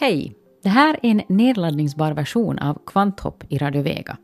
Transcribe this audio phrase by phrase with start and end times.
[0.00, 0.32] Hej!
[0.62, 4.16] Det här är en nedladdningsbar version av Kvanthopp i Radio Vega.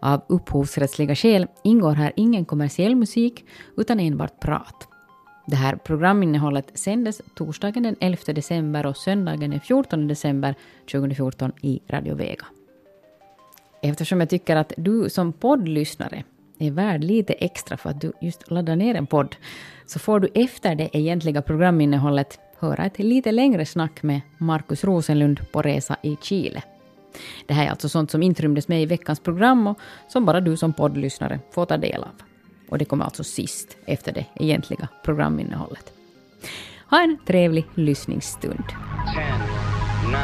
[0.00, 3.44] Av upphovsrättsliga skäl ingår här ingen kommersiell musik
[3.76, 4.88] utan enbart prat.
[5.46, 10.54] Det här programinnehållet sändes torsdagen den 11 december och söndagen den 14 december
[10.92, 12.46] 2014 i Radio Vega.
[13.82, 16.24] Eftersom jag tycker att du som poddlyssnare
[16.58, 19.36] är värd lite extra för att du just laddar ner en podd,
[19.86, 25.52] så får du efter det egentliga programinnehållet höra ett lite längre snack med Markus Rosenlund
[25.52, 26.62] på resa i Chile.
[27.46, 30.56] Det här är alltså sånt som intrymdes med i veckans program och som bara du
[30.56, 32.22] som poddlyssnare får ta del av.
[32.68, 35.92] Och det kommer alltså sist, efter det egentliga programinnehållet.
[36.90, 38.64] Ha en trevlig lyssningsstund.
[38.66, 38.76] 10,
[40.06, 40.18] 9,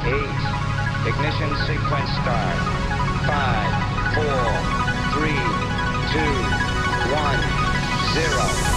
[0.00, 0.16] 8,
[1.08, 2.60] ignition sequence start.
[3.26, 3.36] 5,
[4.14, 4.24] 4,
[5.14, 5.30] 3,
[6.12, 6.18] 2,
[7.14, 7.42] 1,
[8.16, 8.72] 0.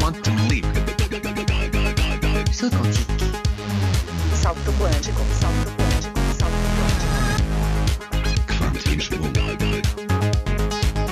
[0.00, 0.69] Quantum leap.
[2.60, 3.12] Salto quântico.
[4.34, 5.22] Salto quântico.
[5.40, 6.20] Salto quântico.
[6.38, 7.16] Salto quântico.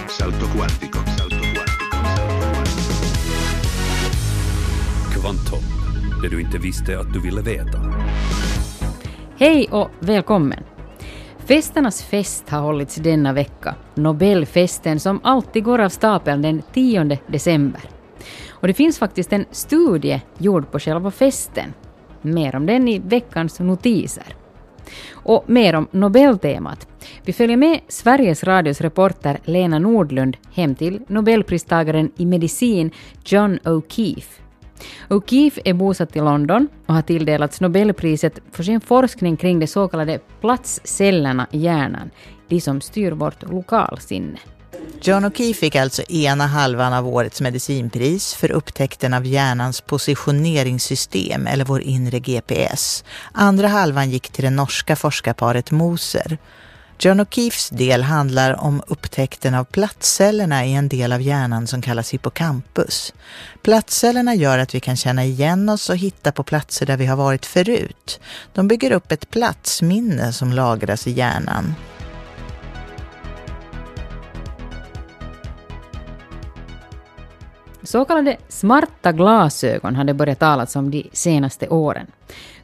[0.08, 0.98] Salto quantico.
[1.16, 1.78] Salto quantico.
[5.12, 5.62] Kvanthopp.
[6.22, 7.78] Det du inte visste att du ville veta.
[9.36, 10.64] Hej och välkommen.
[11.38, 13.74] Festernas fest har hållits denna vecka.
[13.94, 17.97] Nobelfesten som alltid går av stapeln den 10 december.
[18.60, 21.74] Och det finns faktiskt en studie gjord på själva festen.
[22.22, 24.34] Mer om den i veckans notiser.
[25.12, 26.88] Och mer om Nobeltemat.
[27.24, 32.90] Vi följer med Sveriges Radios reporter Lena Nordlund hem till Nobelpristagaren i medicin
[33.24, 34.40] John O'Keefe.
[35.08, 39.88] O'Keefe är bosatt i London och har tilldelats Nobelpriset för sin forskning kring de så
[39.88, 42.10] kallade platscellerna i hjärnan,
[42.48, 44.38] de som styr vårt lokalsinne.
[45.02, 51.64] John O'Keefe fick alltså ena halvan av årets medicinpris för upptäckten av hjärnans positioneringssystem, eller
[51.64, 53.04] vår inre GPS.
[53.32, 56.38] Andra halvan gick till det norska forskarparet Moser.
[57.00, 62.14] John O'Keefes del handlar om upptäckten av plattcellerna i en del av hjärnan som kallas
[62.14, 63.14] hippocampus.
[63.62, 67.16] Plattcellerna gör att vi kan känna igen oss och hitta på platser där vi har
[67.16, 68.20] varit förut.
[68.52, 71.74] De bygger upp ett platsminne som lagras i hjärnan.
[77.88, 82.06] Så kallade smarta glasögon har det börjat talas om de senaste åren.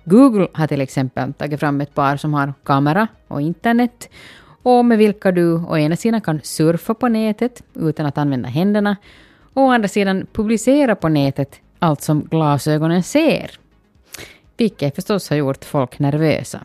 [0.04, 4.08] Google har till exempel tagit fram ett par som har kamera och internet
[4.62, 8.96] och med vilka du å ena sidan kan surfa på nätet utan att använda händerna
[9.54, 13.50] och å andra sidan publicera på nätet allt som glasögonen ser.
[14.56, 16.60] Vilket förstås har gjort folk nervösa.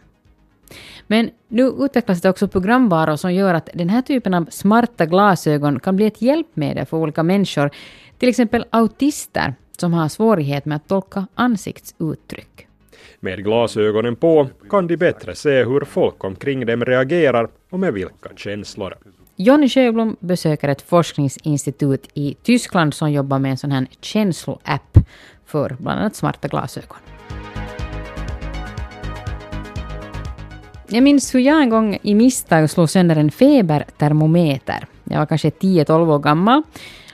[1.08, 5.80] Men nu utvecklas det också programvaror som gör att den här typen av smarta glasögon
[5.80, 7.72] kan bli ett hjälpmedel för olika människor
[8.19, 12.68] till exempel autister som har svårighet med att tolka ansiktsuttryck.
[13.19, 18.29] Med glasögonen på kan de bättre se hur folk omkring dem reagerar och med vilka
[18.35, 18.96] känslor.
[19.35, 24.97] Jonny Sjöblom besöker ett forskningsinstitut i Tyskland som jobbar med en sån här känsloapp
[25.46, 26.97] för bland annat smarta glasögon.
[30.88, 34.85] Jag minns hur jag en gång i misstag slog sönder en febertermometer.
[35.03, 36.63] Jag var kanske 10-12 år gammal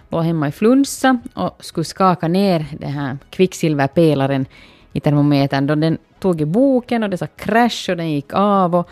[0.10, 4.46] låg hemma i flunsa och skulle skaka ner den här kvicksilverpelaren
[4.94, 8.76] i termometern då den tog i boken och det sa crash och den gick av
[8.76, 8.90] och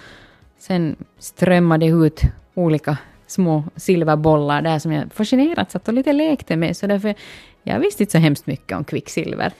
[0.59, 2.21] sen strömmade ut
[2.53, 2.97] olika
[3.27, 7.15] små silverbollar där som jag fascinerat satt och lite lekte med så därför
[7.63, 9.53] jag visste inte så hemskt mycket om kvicksilver.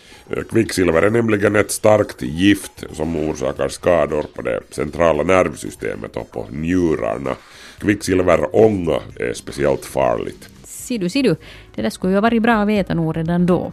[0.50, 6.48] Kvicksilver är nämligen ett starkt gift som orsakar skador på det centrala nervsystemet och på
[6.52, 7.36] njurarna.
[7.80, 10.50] Kvicksilverånga är speciellt farligt.
[10.84, 11.36] Sidu, sidu.
[11.76, 13.72] Det där skulle ju ha varit bra att veta nog redan då.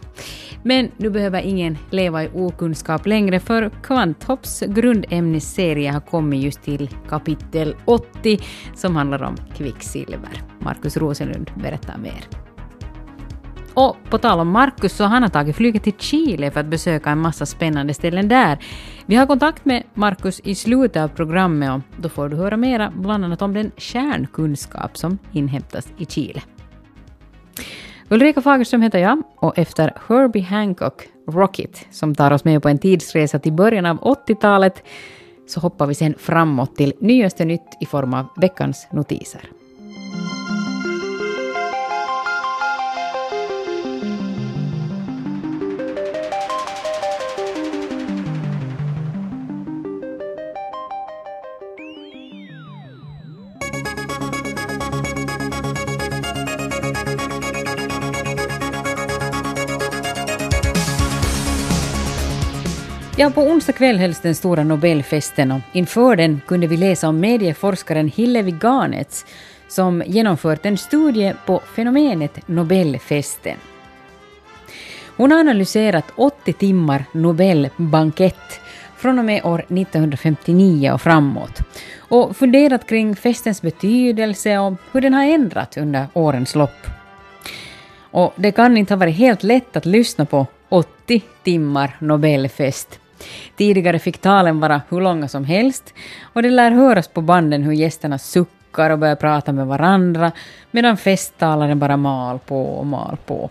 [0.63, 6.89] Men nu behöver ingen leva i okunskap längre för Kvanthopps grundämnesserie har kommit just till
[7.09, 8.39] kapitel 80
[8.75, 10.43] som handlar om kvicksilver.
[10.59, 12.41] Markus Rosenlund berättar mer.
[13.73, 17.09] Och på tal om Markus så han har tagit flyget till Chile för att besöka
[17.09, 18.57] en massa spännande ställen där.
[19.05, 22.93] Vi har kontakt med Markus i slutet av programmet och då får du höra mera
[22.95, 26.41] bland annat om den kärnkunskap som inhämtas i Chile.
[28.11, 32.77] Ulrika Fagerström heter jag och efter Herbie Hancock Rocket, som tar oss med på en
[32.77, 34.83] tidsresa till början av 80-talet,
[35.47, 39.41] så hoppar vi sen framåt till nyaste nytt i form av veckans notiser.
[63.21, 67.19] Ja, på onsdag kväll hölls den stora Nobelfesten och inför den kunde vi läsa om
[67.19, 69.25] medieforskaren Hillevi Garnets
[69.67, 73.57] som genomfört en studie på fenomenet Nobelfesten.
[75.17, 78.59] Hon har analyserat 80 timmar Nobelbankett
[78.97, 81.59] från och med år 1959 och framåt
[81.97, 86.87] och funderat kring festens betydelse och hur den har ändrat under årens lopp.
[88.11, 93.00] Och det kan inte ha varit helt lätt att lyssna på 80 timmar Nobelfest.
[93.55, 97.73] Tidigare fick talen vara hur långa som helst och det lär höras på banden hur
[97.73, 100.31] gästerna suckar och börjar prata med varandra
[100.71, 103.49] medan festtalaren bara mal på och mal på.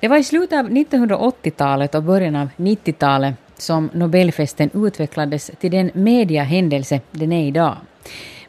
[0.00, 5.90] Det var i slutet av 1980-talet och början av 90-talet som Nobelfesten utvecklades till den
[5.94, 7.76] mediahändelse den är idag.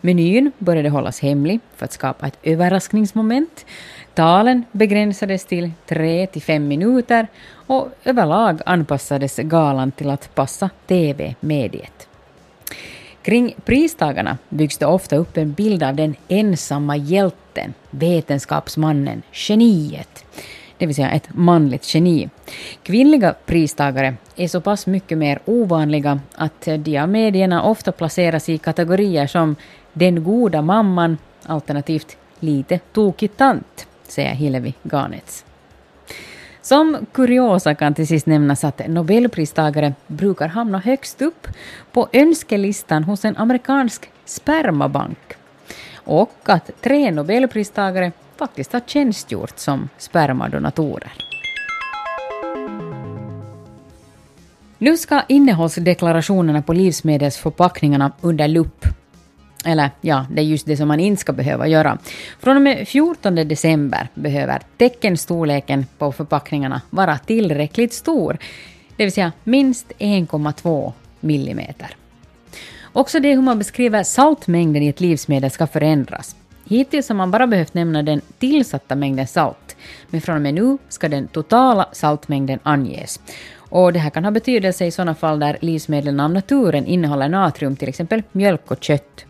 [0.01, 3.65] Menyn började hållas hemlig för att skapa ett överraskningsmoment.
[4.13, 12.07] Talen begränsades till 3 till 5 minuter och överlag anpassades galan till att passa TV-mediet.
[13.21, 20.25] Kring pristagarna byggs det ofta upp en bild av den ensamma hjälten, vetenskapsmannen, geniet
[20.77, 22.29] det vill säga ett manligt geni.
[22.83, 28.57] Kvinnliga pristagare är så pass mycket mer ovanliga att de av medierna ofta placeras i
[28.57, 29.55] kategorier som
[29.97, 35.45] den goda mamman alternativt lite tokig tant, säger Hillevi Garnets.
[36.61, 41.47] Som kuriosa kan till sist nämnas att nobelpristagare brukar hamna högst upp
[41.91, 45.33] på önskelistan hos en amerikansk spermabank
[45.95, 51.11] och att tre nobelpristagare faktiskt har tjänstgjort som spermadonatorer.
[54.77, 58.85] Nu ska innehållsdeklarationerna på livsmedelsförpackningarna under lupp.
[59.65, 61.97] Eller ja, det är just det som man inte ska behöva göra.
[62.39, 68.37] Från och med 14 december behöver teckenstorleken på förpackningarna vara tillräckligt stor,
[68.97, 71.95] det vill säga minst 1,2 millimeter.
[72.93, 76.35] Också det hur man beskriver saltmängden i ett livsmedel ska förändras.
[76.65, 79.75] Hittills har man bara behövt nämna den tillsatta mängden salt,
[80.09, 83.19] men från och med nu ska den totala saltmängden anges.
[83.69, 87.75] Och det här kan ha betydelse i sådana fall där livsmedlen av naturen innehåller natrium,
[87.75, 89.25] till exempel mjölk och kött.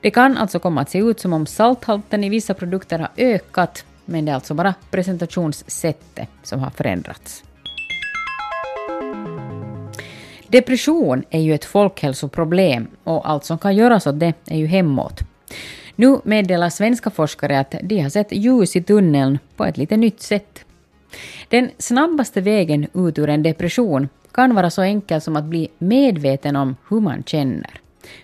[0.00, 3.84] Det kan alltså komma att se ut som om salthalten i vissa produkter har ökat,
[4.04, 7.44] men det är alltså bara presentationssättet som har förändrats.
[10.48, 15.20] Depression är ju ett folkhälsoproblem och allt som kan göras åt det är ju hemåt.
[15.96, 20.20] Nu meddelar svenska forskare att de har sett ljus i tunneln på ett lite nytt
[20.20, 20.64] sätt.
[21.48, 26.56] Den snabbaste vägen ut ur en depression kan vara så enkel som att bli medveten
[26.56, 27.80] om hur man känner,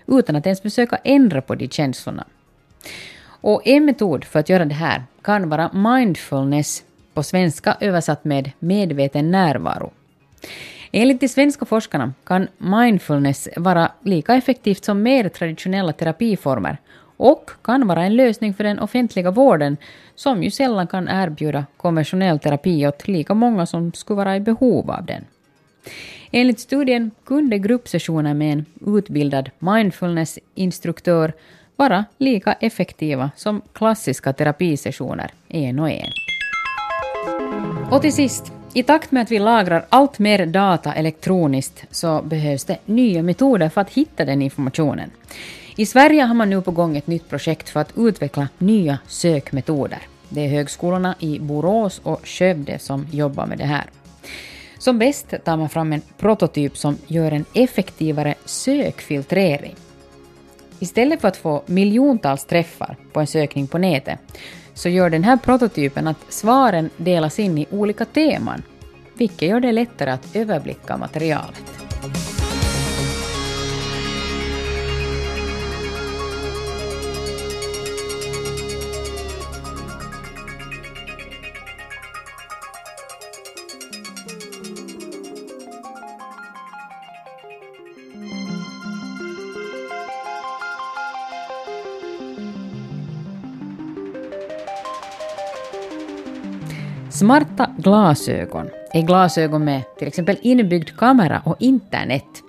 [0.07, 2.23] utan att ens försöka ändra på de känslorna.
[3.41, 6.83] Och en metod för att göra det här kan vara mindfulness,
[7.13, 9.91] på svenska översatt med medveten närvaro.
[10.91, 16.77] Enligt de svenska forskarna kan mindfulness vara lika effektivt som mer traditionella terapiformer
[17.17, 19.77] och kan vara en lösning för den offentliga vården
[20.15, 24.91] som ju sällan kan erbjuda konventionell terapi åt lika många som skulle vara i behov
[24.91, 25.25] av den.
[26.31, 28.65] Enligt studien kunde gruppsessioner med en
[28.97, 31.33] utbildad mindfulnessinstruktör
[31.75, 36.11] vara lika effektiva som klassiska terapisessioner en och en.
[37.91, 42.65] Och till sist, i takt med att vi lagrar allt mer data elektroniskt så behövs
[42.65, 45.11] det nya metoder för att hitta den informationen.
[45.75, 49.99] I Sverige har man nu på gång ett nytt projekt för att utveckla nya sökmetoder.
[50.29, 53.85] Det är högskolorna i Borås och Skövde som jobbar med det här.
[54.77, 59.75] Som bäst tar man fram en prototyp som gör en effektivare sökfiltrering.
[60.79, 64.19] Istället för att få miljontals träffar på en sökning på nätet
[64.73, 68.63] så gör den här prototypen att svaren delas in i olika teman,
[69.13, 71.76] vilket gör det lättare att överblicka materialet.
[97.27, 102.43] Smarta glasögon är glasögon med till exempel inbyggd kamera och internet.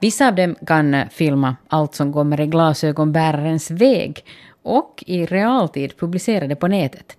[0.00, 4.24] Vissa av dem kan filma allt som kommer i glasögonbärarens väg
[4.62, 7.16] och i realtid publicera det på nätet.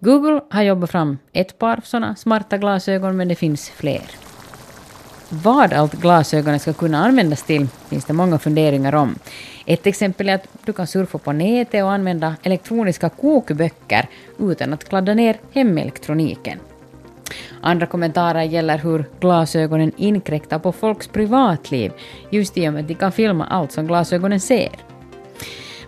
[0.00, 4.25] Google har jobbat fram ett par sådana smarta glasögon, men det finns fler.
[5.28, 9.18] Vad allt glasögonen ska kunna användas till finns det många funderingar om.
[9.66, 14.88] Ett exempel är att du kan surfa på nätet och använda elektroniska kokböcker utan att
[14.88, 16.58] kladda ner hemelektroniken.
[17.60, 21.92] Andra kommentarer gäller hur glasögonen inkräktar på folks privatliv,
[22.30, 24.70] just i och med att de kan filma allt som glasögonen ser.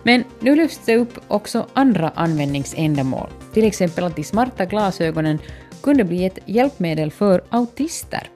[0.03, 5.39] Men nu lyfts det upp också andra användningsändamål, till exempel att de smarta glasögonen
[5.83, 8.29] kunde bli ett hjälpmedel för autister.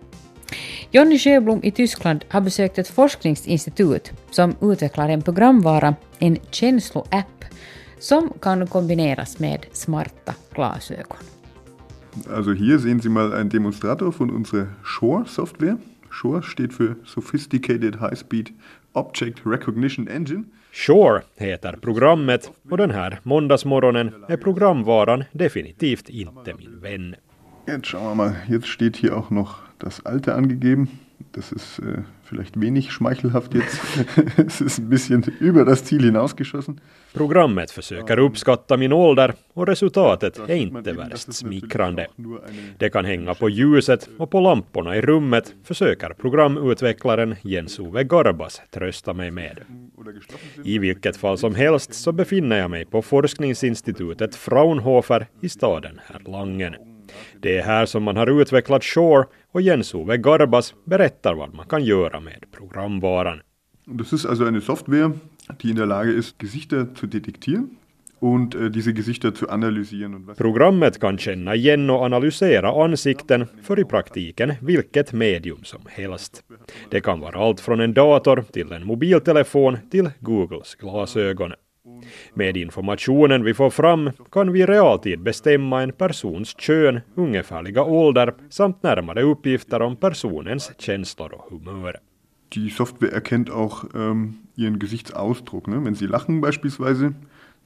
[0.96, 7.46] Jonny Sjöblom i Tyskland har besökt ett forskningsinstitut som utvecklar en programvara, en känsloapp,
[8.00, 11.18] som kan kombineras med smarta glasögon.
[12.36, 15.78] Also hier sehen Sie mal einen Demonstrator von unserer Shore-Software.
[16.10, 18.50] Shore steht för Sophisticated High Speed
[18.94, 20.44] Object Recognition Engine.
[20.74, 27.16] Sure heter programmet och den här måndagsmorgonen är programvaran definitivt inte min vän.
[27.68, 30.88] Jetzt schauen wir mal, jetzt steht hier auch noch das Alter angegeben.
[31.32, 33.80] Das ist äh, vielleicht wenig schmeichelhaft jetzt.
[34.38, 36.82] es ist ein bisschen über das Ziel hinausgeschossen.
[37.14, 42.08] Programmet försöker uppskatta min ålder och resultatet är inte värst smickrande.
[42.78, 49.14] Det kan hänga på ljuset och på lamporna i rummet, försöker programutvecklaren Jens-Ove Garbas trösta
[49.14, 49.60] mig med.
[50.64, 56.93] I vilket fall som helst så befinner jag mig på forskningsinstitutet Fraunhofer i staden Erlangen.
[57.42, 61.84] Det är här som man har utvecklat Shore och Jens-Ove Garbas berättar vad man kan
[61.84, 63.42] göra med programvaran.
[63.86, 65.12] Das ist also eine Software,
[65.62, 67.78] die in der Lage ist, Gesichter zu detektieren
[68.24, 70.16] und äh, diese Gesichter zu analysieren.
[70.16, 75.82] Und was Programmet kan känna igen och analysera ansikten för i praktiken vilket medium som
[75.88, 76.44] helst.
[76.90, 81.54] Det kan vara allt från en dator till en mobiltelefon till Googles glasögon.
[82.34, 88.34] Med informationen vi får fram kan vi i realtid bestämma en persons kön, ungefärliga ålder
[88.50, 91.96] samt närmare uppgifter om personens känslor och humör.
[92.50, 95.68] Die Software erkennt auch ähm, Ihren Gesichtsausdruck.
[95.68, 95.86] Ne?
[95.86, 97.14] Wenn Sie lachen beispielsweise,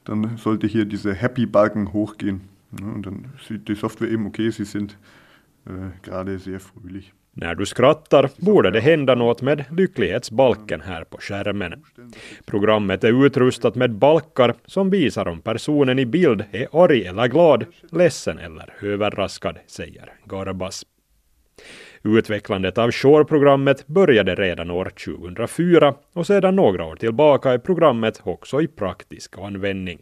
[0.04, 2.40] dann sollte hier dieser Happy-Balken hochgehen.
[2.70, 2.92] Ne?
[2.94, 4.98] Und dann sieht die Software eben, okay, Sie sind
[5.66, 7.12] äh, gerade sehr fröhlich.
[7.40, 11.84] När du skrattar borde det hända något med lycklighetsbalken här på skärmen.
[12.46, 17.64] Programmet är utrustat med balkar som visar om personen i bild är arg eller glad,
[17.92, 20.86] ledsen eller överraskad, säger Garbas.
[22.02, 28.62] Utvecklandet av Shore-programmet började redan år 2004 och sedan några år tillbaka är programmet också
[28.62, 29.98] i praktisk användning.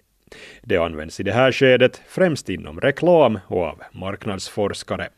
[0.62, 5.08] Det används i det här skedet främst inom reklam och av marknadsforskare.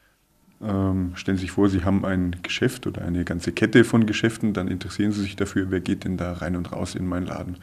[0.60, 4.52] Ähm, stellen Sie sich vor, Sie haben ein Geschäft oder eine ganze Kette von Geschäften,
[4.52, 7.58] dann interessieren Sie sich dafür, wer geht denn da rein und raus in meinen Laden.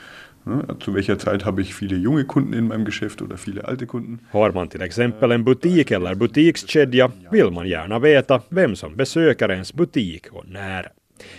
[0.46, 0.66] Ne?
[0.80, 4.20] Zu welcher Zeit habe ich viele junge Kunden in meinem Geschäft oder viele alte Kunden?
[4.32, 9.52] Har man till exempel en butik eller butikskedja vill man gärna veta vem som besöker
[9.52, 10.92] ens butik och när.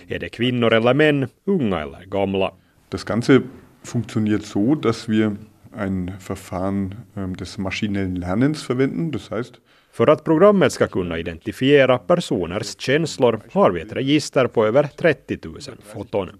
[0.08, 2.52] Är det kvinnor eller män, unga eller gamla?
[2.90, 3.42] Das Ganze
[3.82, 5.36] funktioniert so, dass wir
[5.72, 9.12] ein Verfahren ähm, des maschinellen Lernens verwenden.
[9.12, 9.60] Das heißt,
[9.96, 15.38] För att programmet ska kunna identifiera personers känslor har vi ett register på över 30
[15.44, 15.60] 000
[15.94, 16.30] foton.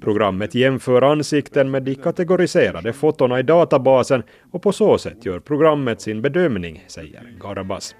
[0.00, 6.00] Programmet jämför ansikten med de kategoriserade fotona i databasen och på så sätt gör programmet
[6.00, 7.94] sin bedömning, säger Garbas.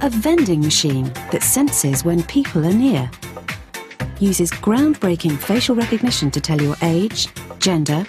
[0.00, 3.08] A vending machine that senses when people are near.
[4.20, 7.28] Uses groundbreaking facial recognition to tell your age,
[7.60, 8.04] gender,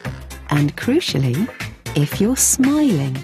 [0.49, 1.47] and crucially,
[1.95, 3.17] if you're smiling.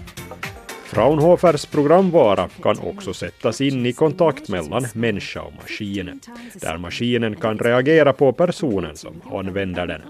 [0.92, 6.20] Fraunhofers programvara kan också sättas in i kontakt mellan människa och maskin,
[6.54, 10.02] där maskinen kan reagera på personen som använder den.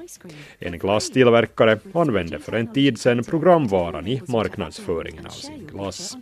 [0.59, 6.17] En glasstillverkare använde för en tid sedan programvaran i marknadsföringen av sin glass.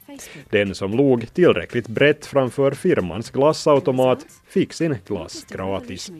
[0.49, 6.11] Den som låg tillräckligt brett framför firmans glassautomat fick sin glass gratis.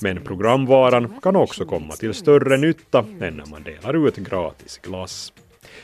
[0.00, 5.32] Men programvaran kan också komma till större nytta än när man delar ut gratis glass.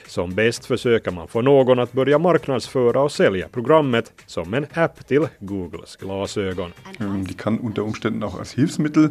[0.06, 5.06] Som bäst försöker man få någon att börja marknadsföra och sälja programmet som en app
[5.06, 6.72] till Googles glasögon.
[7.00, 9.10] ähm, die kann unter Umständen auch als Hilfsmittel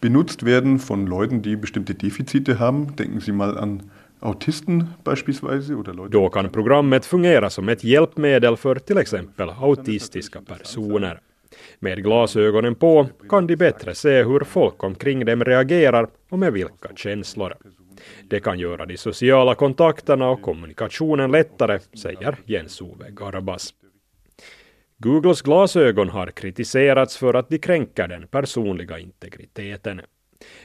[0.00, 2.96] benutzt werden von Leuten, die bestimmte Defizite haben.
[2.96, 3.90] Denken Sie mal an
[4.20, 6.10] Autisten beispielsweise oder Leute.
[6.10, 11.20] Då kan programmet fungera som ett hjälpmedel för till exempel autistiska personer.
[11.78, 16.88] Med glasögonen på kan de bättre se hur folk omkring dem reagerar och med vilka
[16.96, 17.54] känslor.
[18.28, 23.74] Det kan göra de sociala kontakterna och kommunikationen lättare, säger Jens-Ove Garbas.
[24.98, 30.00] Googles glasögon har kritiserats för att de kränker den personliga integriteten.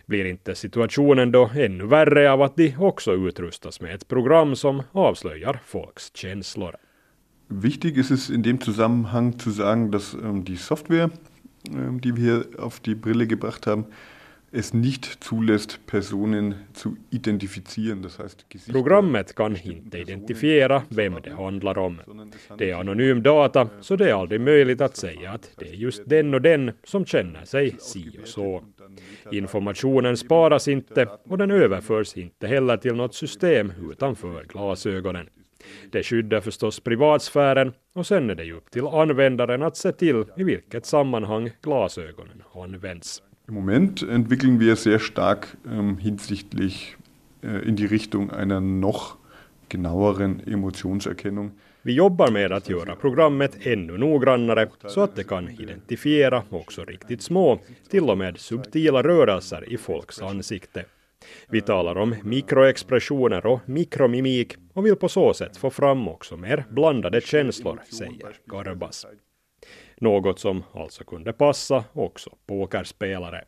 [0.05, 4.83] Blir inte situationen då ännu värre av att de också utrustas med ett program som
[4.91, 6.75] avslöjar folks känslor?
[7.47, 11.09] Wichtig ist es in dem Zusammenhang zu sagen, dass ähm, die Software,
[11.67, 13.85] ähm, die wir hier auf die Brille gebracht haben,
[14.51, 18.01] es nicht zulässt, Personen zu identifizieren.
[18.01, 22.01] Das heißt, Programmet kan inte identifiera vem det handlar om.
[22.57, 26.09] Det är anonym data, så det är aldrig möjligt att säga att det är just
[26.09, 28.63] den och den som känner sig si och så.
[29.31, 35.29] Informationen sparas inte och den överförs inte heller till något system utanför glasögonen.
[35.91, 40.25] Det skyddar förstås privatsfären och sen är det ju upp till användaren att se till
[40.37, 43.21] i vilket sammanhang glasögonen används.
[43.51, 46.95] Im Moment entwickeln wir sehr stark ähm, hinsichtlich
[47.43, 49.17] äh, in die Richtung einer noch
[49.67, 51.51] genaueren Emotionserkennung.
[51.83, 57.21] Vi jobbar med att göra programmet ännu noggrannare så att det kan identifiera också riktigt
[57.21, 60.85] små, till och med subtila rörelser i folks ansikte.
[61.49, 66.65] Vi talar om mikroexpressioner och mikromimik och vill på så sätt få fram också mer
[66.69, 69.05] blandade känslor, säger Garbas.
[70.01, 73.43] Något som alltså kunde passa också pokerspelare.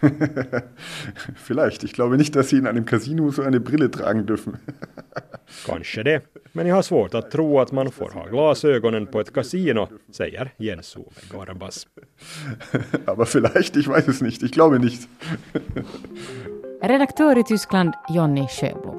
[1.36, 1.84] Vielleicht.
[1.84, 4.56] Ich glaube nicht, dass Sie in einem Casino so eine Brille tragen dürfen.
[5.66, 9.32] Kanske det, men jag har svårt att tro att man får ha glasögonen på ett
[9.32, 11.86] kasino, säger Jens-Ove Garbas.
[13.06, 14.42] Aber vielleicht, ich weiß es nicht.
[14.42, 15.08] Ich glaube nicht.
[16.82, 18.97] Redaktör i Tyskland Jonny Sjöblom.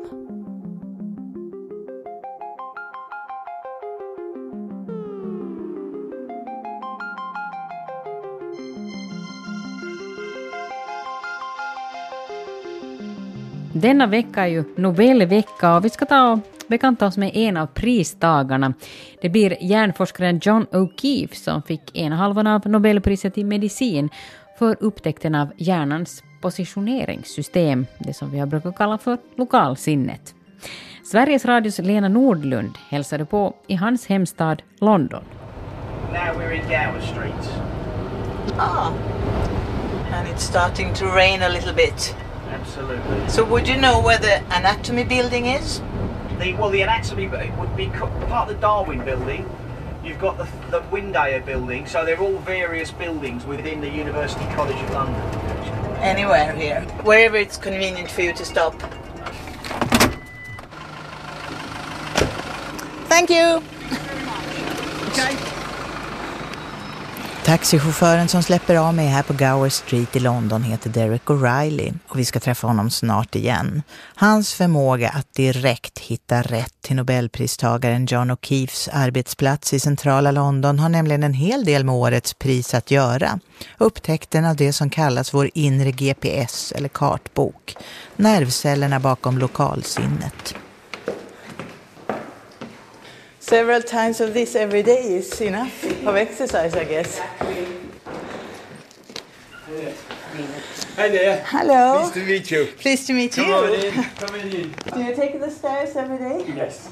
[13.90, 17.66] Denna vecka är ju Nobelvecka och vi ska ta och bekanta oss med en av
[17.66, 18.74] pristagarna.
[19.22, 24.10] Det blir hjärnforskaren John O'Keefe som fick ena halvan av Nobelpriset i medicin
[24.60, 30.36] för upptäckten av hjärnans positioneringssystem, det som vi har brukat kalla för lokalsinnet.
[31.04, 35.24] Sveriges Radios Lena Nordlund hälsade på i hans hemstad London.
[36.14, 37.64] Now we're in Gower Street.
[38.58, 38.92] Ah,
[40.14, 42.16] and it's starting to rain a little bit.
[42.50, 43.30] Absolutely.
[43.30, 45.80] So would you know where the anatomy building is?
[46.40, 49.50] The, well, the anatomy it would be part of the Darwin building.
[50.04, 54.78] You've got the, the Windayer building, so they're all various buildings within the University College
[54.78, 55.22] of London.
[55.98, 56.82] Anywhere here.
[57.04, 58.74] Wherever it's convenient for you to stop.
[63.10, 63.62] Thank you!
[67.50, 72.20] Taxichauffören som släpper av mig här på Gower Street i London heter Derek O'Reilly och
[72.20, 73.84] vi ska träffa honom snart igen.
[74.16, 80.90] Hans förmåga att direkt hitta rätt till Nobelpristagaren John O'Keefes arbetsplats i centrala London har
[80.90, 83.40] nämligen en hel del med årets pris att göra.
[83.78, 87.76] Upptäckten av det som kallas vår inre GPS eller kartbok.
[88.16, 90.56] Nervcellerna bakom lokalsinnet.
[93.50, 97.20] Several times of this every day is enough of exercise, I guess.
[100.96, 101.44] Hi there.
[101.46, 102.02] Hello.
[102.04, 102.68] Nice to meet you.
[102.78, 103.56] Pleased to meet Come you.
[103.56, 103.92] on in.
[104.20, 104.76] Come on in.
[104.94, 106.46] Do you take the stairs every day?
[106.58, 106.90] Yes.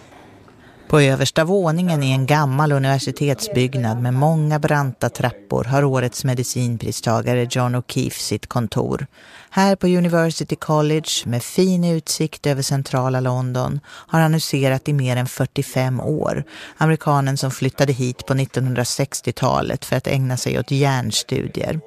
[0.88, 7.76] På översta våningen i en gammal universitetsbyggnad med många branta trappor har årets medicinpristagare John
[7.76, 9.08] O'Keefe sitt kontor.
[9.50, 15.18] Här på University College med fin utsikt över centrala London har han huserat i mer
[15.18, 16.44] än 45 år.
[16.78, 21.80] Amerikanen som flyttade hit på 1960-talet för att ägna sig åt hjärnstudier.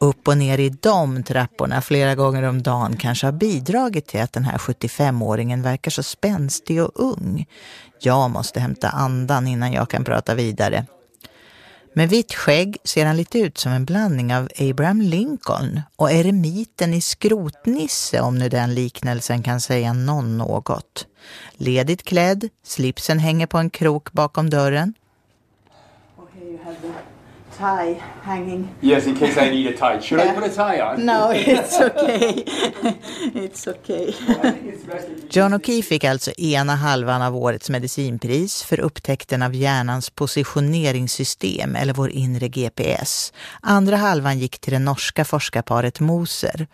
[0.00, 4.32] Upp och ner i de trapporna flera gånger om dagen kanske har bidragit till att
[4.32, 7.46] den här 75-åringen verkar så spänstig och ung.
[8.00, 10.86] Jag måste hämta andan innan jag kan prata vidare.
[11.98, 16.94] Med vitt skägg ser han lite ut som en blandning av Abraham Lincoln och eremiten
[16.94, 21.06] i Skrotnisse om nu den liknelsen kan säga någon något.
[21.52, 24.94] Ledigt klädd, slipsen hänger på en krok bakom dörren
[27.58, 28.68] tie hanging.
[28.80, 30.00] Yes, in case I need a tie.
[30.00, 31.06] Should I put a tie on?
[31.06, 32.44] No, it's okay.
[33.44, 34.14] it's okay.
[35.30, 41.94] John O'Keefe fick alltså ena halvan av årets medicinpris för upptäckten av hjärnans positioneringssystem eller
[41.94, 43.32] vår inre GPS.
[43.60, 46.66] Andra halvan gick till det norska forskarparet Moser.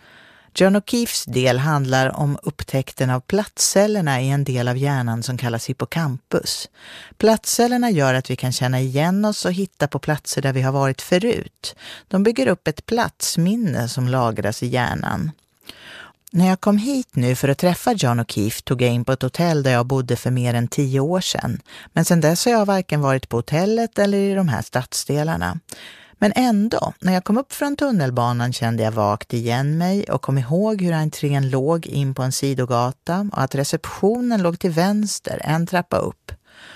[0.55, 5.69] John O'Keefes del handlar om upptäckten av plattcellerna i en del av hjärnan som kallas
[5.69, 6.69] hippocampus.
[7.17, 10.71] Plattcellerna gör att vi kan känna igen oss och hitta på platser där vi har
[10.71, 11.75] varit förut.
[12.07, 15.31] De bygger upp ett platsminne som lagras i hjärnan.
[16.31, 19.21] När jag kom hit nu för att träffa John O'Keefe tog jag in på ett
[19.21, 21.61] hotell där jag bodde för mer än tio år sedan.
[21.93, 25.59] Men sedan dess har jag varken varit på hotellet eller i de här stadsdelarna.
[26.23, 30.37] Men ändå, när jag kom upp från tunnelbanan kände jag vagt igen mig och kom
[30.37, 35.67] ihåg hur entrén låg in på en sidogata och att receptionen låg till vänster, en
[35.67, 36.31] trappa upp.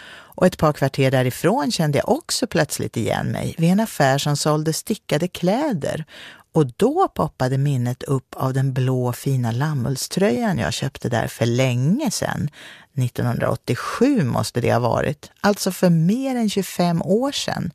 [0.10, 4.38] Och ett par kvarter därifrån kände jag också plötsligt igen mig vid en affär som
[4.38, 6.06] sålde stickade kläder
[6.54, 12.12] Och då poppade minnet upp av den blå fina lammullströjan jag köpte där för länge
[12.12, 12.50] sedan.
[12.98, 17.72] 1987 måste det ha varit, alltså för mer än 25 år sedan.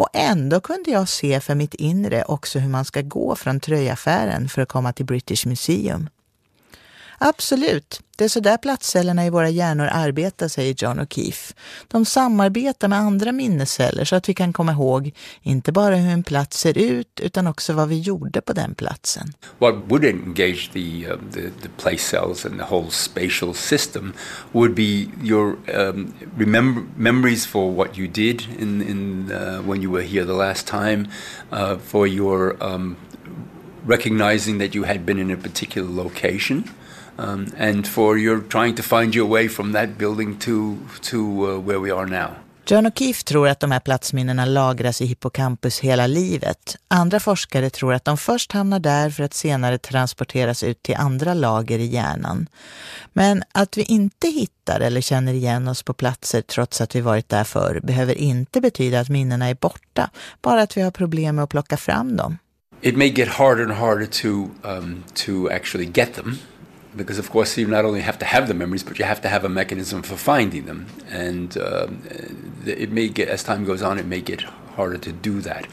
[0.00, 4.48] Och ändå kunde jag se för mitt inre också hur man ska gå från tröjaffären
[4.48, 6.08] för att komma till British Museum.
[7.22, 11.54] Absolut, det är så där platscellerna i våra hjärnor arbetar, säger John O'Keefe.
[11.88, 16.22] De samarbetar med andra minnesceller så att vi kan komma ihåg inte bara hur en
[16.22, 19.32] plats ser ut utan också vad vi gjorde på den platsen.
[19.58, 24.12] What would engage the, uh, the, the place cells and the whole spatial system
[24.52, 29.92] would be your um, remember, memories for what you did in, in, uh, when you
[29.92, 31.08] were here the last time,
[31.52, 32.96] uh, for your um,
[33.86, 36.64] recognizing that you had been in a particular location
[37.20, 41.58] um, and for your trying to find your way from that building to, to uh,
[41.58, 42.30] where we are now.
[42.70, 46.76] John O'Keefe tror att de här platsminnena lagras i hippocampus hela livet.
[46.88, 51.34] Andra forskare tror att de först hamnar där för att senare transporteras ut till andra
[51.34, 52.48] lager i hjärnan.
[53.12, 57.28] Men att vi inte hittar eller känner igen oss på platser trots att vi varit
[57.28, 60.10] där förr behöver inte betyda att minnena är borta,
[60.42, 62.38] bara att vi har problem med att plocka fram dem.
[62.82, 64.28] It may get harder and harder to,
[64.62, 66.38] um, to actually get them
[66.96, 69.28] because of course you not only have to have the memories but you have to
[69.28, 71.86] have a mechanism for finding them and uh,
[72.66, 74.40] it may get as time goes on it may get
[74.76, 75.66] harder to do that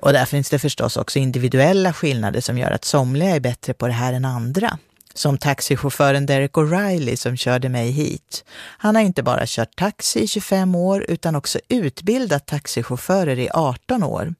[0.00, 3.86] och där finns det förstås också individuella skillnader som gör att somliga är bättre på
[3.86, 4.78] det här än andra.
[5.18, 8.44] Som taxichauffören Derek O'Reilly som körde mig hit.
[8.78, 14.02] Han har inte bara kört taxi i 25 år utan också utbildat taxichaufförer i 18
[14.02, 14.34] år.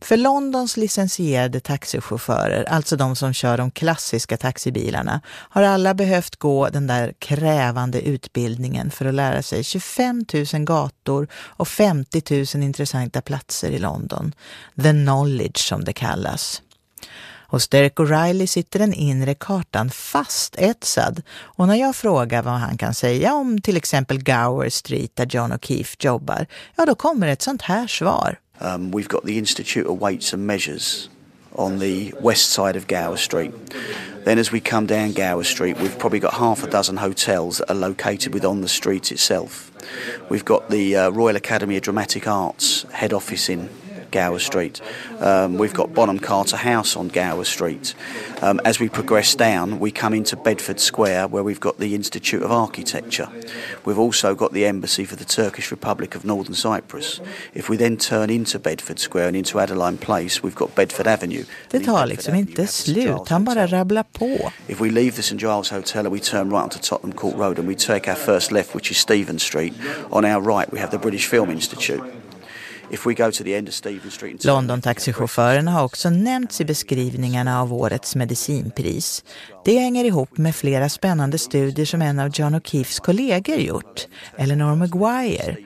[0.00, 6.68] För Londons licensierade taxichaufförer, alltså de som kör de klassiska taxibilarna, har alla behövt gå
[6.68, 12.22] den där krävande utbildningen för att lära sig 25 000 gator och 50
[12.54, 14.34] 000 intressanta platser i London.
[14.82, 16.62] The knowledge som det kallas.
[17.52, 22.94] Hos Derek O'Reilly sitter den inre kartan fastetsad och när jag frågar vad han kan
[22.94, 27.62] säga om till exempel Gower Street där John O'Keefe jobbar, ja då kommer ett sånt
[27.62, 28.38] här svar.
[28.58, 31.10] Um, we've got the Institute of Weights and Measures
[31.52, 33.52] on the west side of Gower Street.
[34.24, 37.70] Then as we come down Gower Street, we've probably got half a dozen hotels that
[37.70, 39.70] are located within the street itself.
[40.30, 43.68] We've got the uh, Royal Academy of Dramatic Arts head office in
[44.12, 44.80] Gower Street.
[45.20, 47.94] Um, we've got Bonham Carter House on Gower Street.
[48.42, 52.42] Um, as we progress down, we come into Bedford Square where we've got the Institute
[52.42, 53.28] of Architecture.
[53.84, 57.20] We've also got the Embassy for the Turkish Republic of Northern Cyprus.
[57.54, 61.44] If we then turn into Bedford Square and into Adeline Place, we've got Bedford Avenue.
[61.70, 64.52] Det tar liksom inte slut, han bara rabblar på.
[64.68, 67.58] If we leave the St Giles Hotel and we turn right onto Tottenham Court Road
[67.58, 69.72] and we take our first left, which is Stephen Street,
[70.10, 72.21] on our right we have the British Film Institute.
[74.44, 79.24] London-taxichaufförerna har också nämnts i beskrivningarna av årets medicinpris.
[79.64, 84.06] Det hänger ihop med flera spännande studier som en av John O'Keefes kollegor gjort,
[84.38, 85.56] Eleanor Maguire.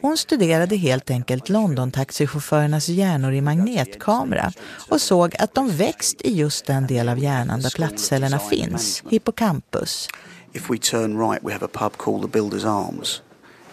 [0.00, 4.52] Hon studerade helt enkelt London-taxichaufförernas hjärnor i magnetkamera
[4.88, 10.08] och såg att de växt i just den del av hjärnan där platscellerna finns, hippocampus.
[10.52, 13.22] If we turn right we have a pub called the Builder's Arms.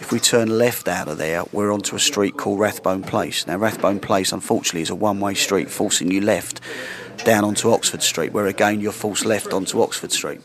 [0.04, 3.48] If we turn left out of there, we're onto a street called Rathbone Place.
[3.48, 6.62] Now, Rathbone Place, unfortunately, is a one-way street, forcing you left
[7.26, 10.42] down onto Oxford Street, where again you're forced left onto Oxford Street.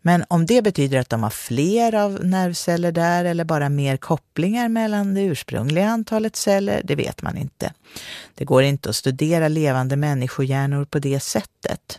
[0.00, 4.68] Men om det betyder att de har fler av nervceller där eller bara mer kopplingar
[4.68, 7.72] mellan det ursprungliga antalet celler, det vet man inte.
[8.34, 11.98] Det går inte att studera levande människohjärnor på det sättet.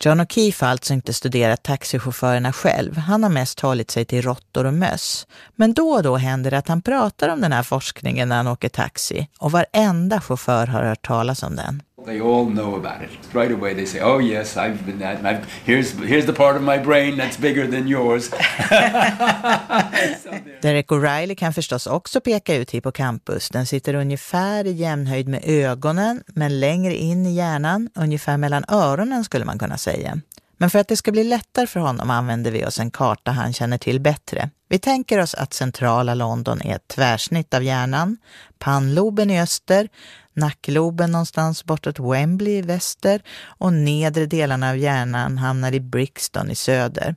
[0.00, 2.96] John O'Keefe har alltså inte studerat taxichaufförerna själv.
[2.96, 5.26] Han har mest hållit sig till råttor och möss.
[5.54, 8.46] Men då och då händer det att han pratar om den här forskningen när han
[8.46, 9.28] åker taxi.
[9.38, 11.82] Och varenda chaufför har hört talas om den.
[12.06, 13.10] They all know about it.
[13.34, 15.24] Right away they say, oh yes, I've been that.
[15.24, 18.30] I've, here's, here's the part of my brain that's bigger than yours.
[20.62, 23.48] Derek O'Reilly kan förstås också peka ut hippocampus.
[23.48, 29.24] Den sitter ungefär i jämnhöjd med ögonen, men längre in i hjärnan, ungefär mellan öronen
[29.24, 30.20] skulle man kunna säga.
[30.58, 33.52] Men för att det ska bli lättare för honom använder vi oss en karta han
[33.52, 34.50] känner till bättre.
[34.68, 38.16] Vi tänker oss att centrala London är ett tvärsnitt av hjärnan,
[38.58, 39.88] pannloben i öster,
[40.36, 46.54] nackloben någonstans bortåt Wembley i väster och nedre delarna av hjärnan hamnar i Brixton i
[46.54, 47.14] söder.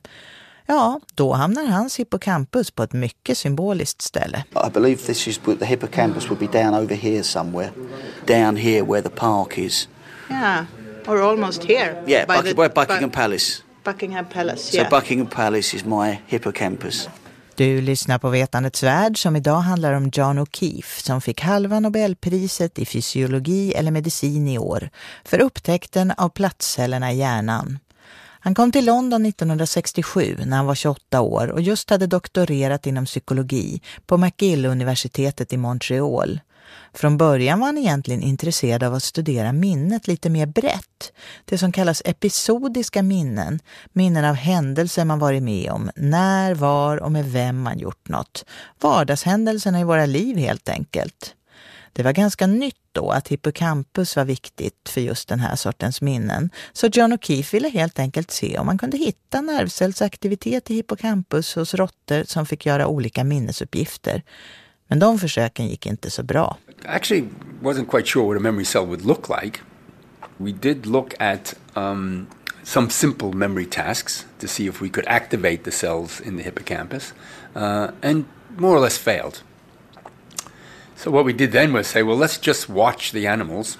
[0.66, 4.44] Ja, då hamnar hans hippocampus på ett mycket symboliskt ställe.
[4.66, 7.70] I believe this is the hippocampus would be down over here somewhere.
[8.26, 9.88] Down here where the park is.
[10.30, 10.64] Yeah,
[11.06, 12.04] or almost here.
[12.06, 13.62] Yeah, Buck the, where Buckingham Palace.
[13.84, 14.84] Buckingham Palace, yeah.
[14.84, 17.08] So Buckingham Palace is my hippocampus.
[17.60, 22.78] Du lyssnar på Vetandets värld som idag handlar om John O'Keefe som fick halva Nobelpriset
[22.78, 24.90] i fysiologi eller medicin i år
[25.24, 27.78] för upptäckten av plattcellerna i hjärnan.
[28.18, 33.04] Han kom till London 1967 när han var 28 år och just hade doktorerat inom
[33.04, 36.40] psykologi på McGill-universitetet i Montreal.
[36.92, 41.12] Från början var han egentligen intresserad av att studera minnet lite mer brett.
[41.44, 43.60] Det som kallas episodiska minnen,
[43.92, 48.44] minnen av händelser man varit med om, när, var och med vem man gjort något.
[48.80, 51.34] Vardagshändelserna i våra liv helt enkelt.
[51.92, 56.50] Det var ganska nytt då att hippocampus var viktigt för just den här sortens minnen.
[56.72, 61.74] Så John O'Keefe ville helt enkelt se om man kunde hitta nervcellsaktivitet i hippocampus hos
[61.74, 64.22] råttor som fick göra olika minnesuppgifter.
[64.90, 66.56] Men de försöken gick inte så bra.
[66.84, 67.28] Actually
[67.62, 69.60] wasn't quite sure what a memory cell would look like.
[70.36, 72.26] We did look at um,
[72.64, 77.12] some simple memory tasks to see if we could activate the cells in the hippocampus
[77.54, 78.24] uh, and
[78.56, 79.42] more or less failed.
[80.96, 83.78] So what we did then was say, well, let's just watch the animals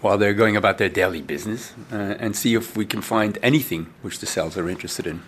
[0.00, 3.86] while they're going about their daily business uh, and see if we can find anything
[4.02, 5.20] which the cells are interested in.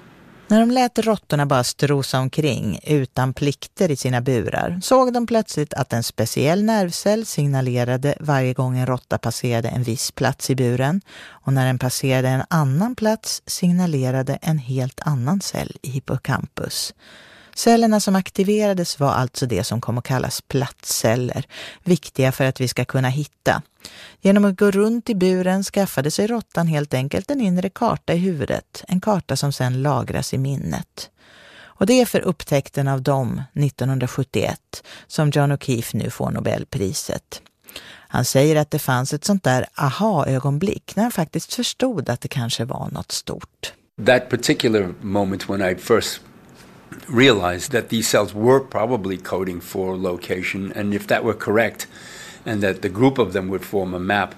[0.52, 5.74] När de lät råttorna bara strosa omkring utan plikter i sina burar såg de plötsligt
[5.74, 11.00] att en speciell nervcell signalerade varje gång en råtta passerade en viss plats i buren
[11.26, 16.94] och när den passerade en annan plats signalerade en helt annan cell i hippocampus.
[17.54, 21.46] Cellerna som aktiverades var alltså det som kom att kallas plattceller,
[21.84, 23.62] viktiga för att vi ska kunna hitta.
[24.20, 28.16] Genom att gå runt i buren skaffade sig råttan helt enkelt en inre karta i
[28.16, 31.10] huvudet, en karta som sedan lagras i minnet.
[31.82, 37.42] Och det är för upptäckten av dem 1971 som John O'Keefe nu får Nobelpriset.
[38.08, 42.28] Han säger att det fanns ett sånt där aha-ögonblick när han faktiskt förstod att det
[42.28, 43.72] kanske var något stort.
[44.06, 46.20] That particular moment when I first
[47.08, 51.86] realized that these cells were probably coding for location, and if that were correct,
[52.44, 54.34] and that the group of them would form a map,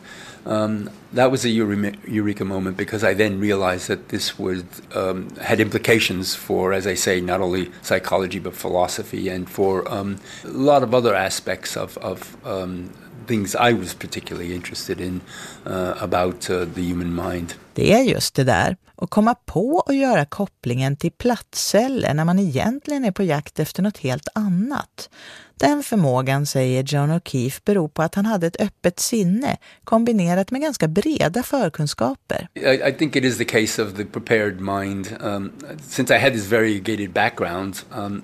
[0.47, 5.61] um, that was a eureka moment because I then realized that this would um, had
[5.61, 10.83] implications for, as I say, not only psychology but philosophy and for um, a lot
[10.83, 12.91] of other aspects of, of um,
[13.27, 15.23] things I was particularly interested in
[15.65, 17.55] uh, about uh, the human mind.
[17.75, 22.39] Det är just det där, och komma på att göra kopplingen till plattceller när man
[22.39, 25.11] egentligen är på jakt efter något helt annat.
[25.57, 30.61] Den förmågan, säger John O'Keefe, beror på att han hade ett öppet sinne kombinerat med
[30.61, 32.49] ganska breda förkunskaper.
[32.55, 35.17] I, I think it is the case of the prepared mind.
[35.21, 35.53] Um,
[35.89, 38.23] since I had this variegated background, um,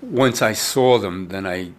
[0.00, 1.72] once I saw them, then I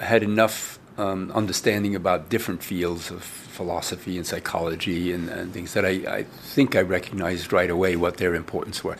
[0.00, 5.84] had enough um, understanding about different fields of philosophy and psychology and, and things that
[5.84, 8.96] I, I think I recognized right away what their importance were.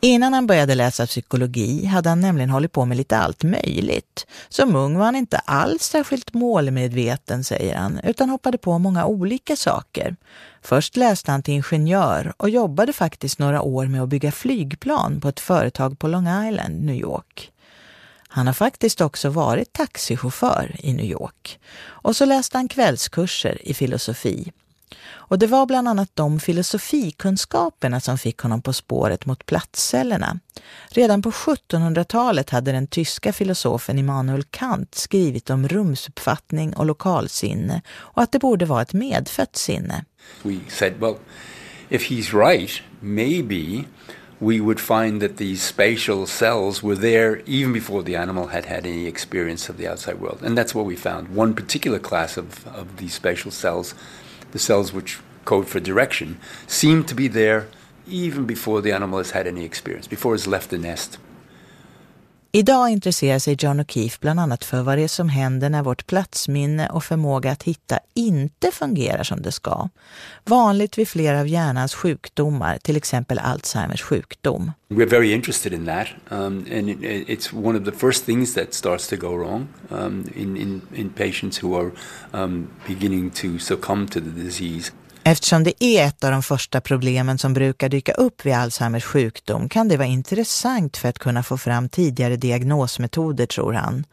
[0.00, 4.26] Innan han började läsa psykologi hade han nämligen hållit på med lite allt möjligt.
[4.48, 9.56] Som ung var han inte alls särskilt målmedveten, säger han, utan hoppade på många olika
[9.56, 10.16] saker.
[10.62, 15.28] Först läste han till ingenjör och jobbade faktiskt några år med att bygga flygplan på
[15.28, 17.52] ett företag på Long Island, New York.
[18.28, 21.58] Han har faktiskt också varit taxichaufför i New York.
[21.84, 24.52] Och så läste han kvällskurser i filosofi.
[25.28, 30.40] Och det var bland annat de filosofikunskaperna som fick honom på spåret mot platscellerna.
[30.88, 38.22] Redan på 1700-talet hade den tyska filosofen Immanuel Kant skrivit om rumsuppfattning och lokalsinne och
[38.22, 40.04] att det borde vara ett medfött sinne.
[40.42, 41.16] We said, well,
[41.88, 43.84] if he's right, maybe
[44.40, 48.86] we would find that these spatial cells were there even before the animal had had
[48.86, 50.40] any experience of the outside world.
[50.42, 51.28] And that's what we found.
[51.28, 53.94] One particular class of, of these spatial cells,
[54.52, 57.68] the cells which code for direction, seemed to be there
[58.06, 61.18] even before the animal has had any experience, before it's left the nest.
[62.56, 66.06] Idag intresserar sig John O'Keefe bland annat för vad det är som händer när vårt
[66.06, 69.88] platsminne och förmåga att hitta inte fungerar som det ska.
[70.44, 74.72] Vanligt vid flera av hjärnans sjukdomar, till exempel Alzheimers sjukdom.
[74.88, 78.74] We're very interested in that um, and it, it's one of the first things that
[78.74, 81.90] starts to go wrong um, in, in, in patients who are
[82.32, 84.92] um, beginning to succumb to the disease.
[85.28, 89.68] Eftersom det är ett av de första problemen som brukar dyka upp vid Alzheimers sjukdom
[89.68, 94.04] kan det vara intressant för att kunna få fram tidigare diagnosmetoder, tror han.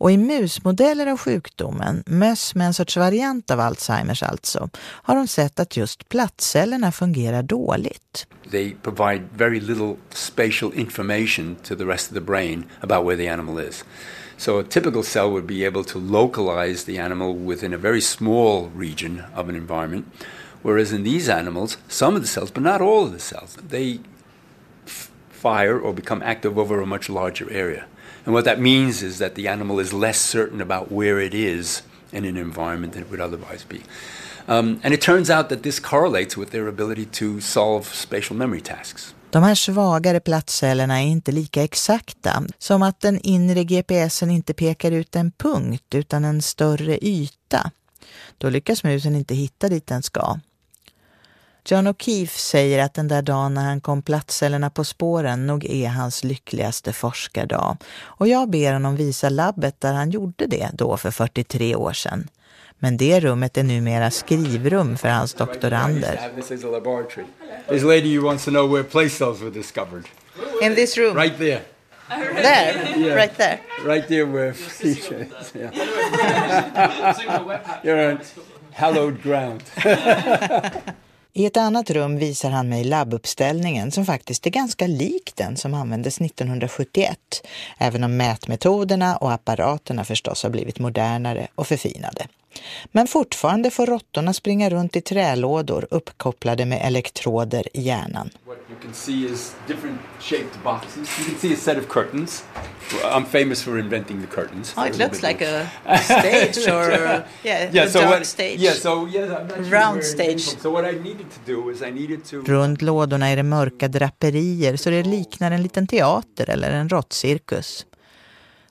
[0.00, 5.28] Och i musmodeller av sjukdomen, möss med en sorts variant av Alzheimers alltså, har de
[5.28, 8.26] sett att just plattcellerna fungerar dåligt.
[8.50, 13.28] They provide very little spatial information to the rest of the brain about where the
[13.28, 13.84] animal is.
[14.36, 18.70] So a typical cell would be able to localize the animal within a very small
[18.76, 20.06] region of an environment.
[20.62, 24.00] Whereas in these animals, some of the cells, but not all of the cells, they
[25.38, 27.86] fire or become active over a much larger area.
[28.24, 31.82] And what that means is that the animal is less certain about where it is
[32.12, 33.82] in an environment than it would otherwise be.
[34.48, 38.60] Um, and it turns out that this correlates with their ability to solve spatial memory
[38.60, 39.14] tasks.
[39.30, 44.90] De här svagare platscellerna är inte lika exakta, som att den inre GPSen inte pekar
[44.90, 47.70] ut en punkt utan en större yta.
[48.38, 50.38] Då lyckas musen inte hitta dit den ska.
[51.70, 55.88] John O'Keefe säger att den där dagen när han kom platscellerna på spåren nog är
[55.88, 57.76] hans lyckligaste forskardag.
[58.02, 62.28] Och jag ber honom visa labbet där han gjorde det då för 43 år sedan.
[62.78, 66.30] Men det rummet är numera skrivrum för hans doktorander.
[67.68, 70.04] This lady wants to know where place cells were discovered.
[70.62, 71.16] In this room?
[71.16, 71.60] Right there.
[72.42, 72.98] There?
[72.98, 73.16] Yeah.
[73.16, 73.58] Right there?
[73.84, 74.54] Right there where.
[75.54, 75.70] Yeah.
[77.82, 78.18] You're on
[78.72, 79.62] hallowed ground.
[81.38, 85.74] I ett annat rum visar han mig labbuppställningen som faktiskt är ganska lik den som
[85.74, 87.18] användes 1971,
[87.78, 92.26] även om mätmetoderna och apparaterna förstås har blivit modernare och förfinade.
[92.92, 98.30] Men fortfarande får råttorna springa runt i trälådor uppkopplade med elektroder i hjärnan.
[98.46, 101.18] What you can see is different shaped boxes.
[101.18, 102.44] You can see a set of curtains.
[103.04, 104.74] I'm famous for inventing the curtains.
[104.76, 105.68] Oh, it looks like a
[105.98, 106.90] stage or
[107.42, 108.60] yeah, yeah, a so dark what, stage.
[108.60, 110.40] Yeah, so yes, I'm not sure Round stage.
[110.40, 113.88] So what I needed to do is I needed to Runt lådorna är det mörka
[113.88, 117.86] draperier så det liknar en liten teater eller en råttcirkus.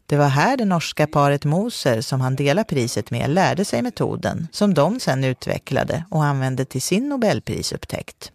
[0.10, 4.48] Det var här det norska paret Moser som han delar priset med lärde sig metoden
[4.52, 8.32] som de sedan utvecklade och använde till sin Nobelprisupptäckt.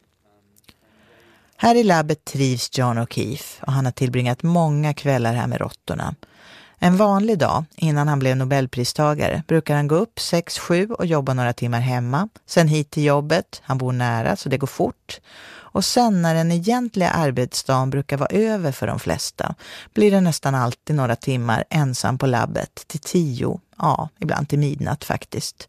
[1.57, 6.15] Här i labbet trivs John O'Keefe och han har tillbringat många kvällar här med råttorna.
[6.79, 11.53] En vanlig dag innan han blev Nobelpristagare brukar han gå upp 6-7 och jobba några
[11.53, 12.29] timmar hemma.
[12.47, 15.21] Sen hit till jobbet, han bor nära så det går fort.
[15.73, 19.55] Och sen när den egentliga arbetsdagen brukar vara över för de flesta
[19.95, 25.05] blir det nästan alltid några timmar ensam på labbet till tio, ja, ibland till midnatt
[25.05, 25.69] faktiskt.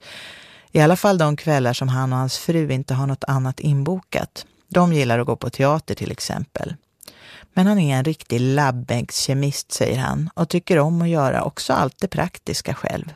[0.71, 4.45] I alla fall de kvällar som han och hans fru inte har något annat inbokat.
[4.69, 6.75] De gillar att gå på teater till exempel.
[7.53, 11.99] Men han är en riktig labbänkskemist, säger han, och tycker om att göra också allt
[11.99, 13.13] det praktiska själv.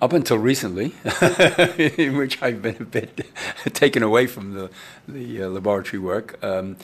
[0.00, 0.92] Up until recently,
[1.98, 3.26] in which I've been a bit
[3.74, 4.70] taken away from the
[5.08, 6.42] the uh, laboratory work.
[6.42, 6.76] Um,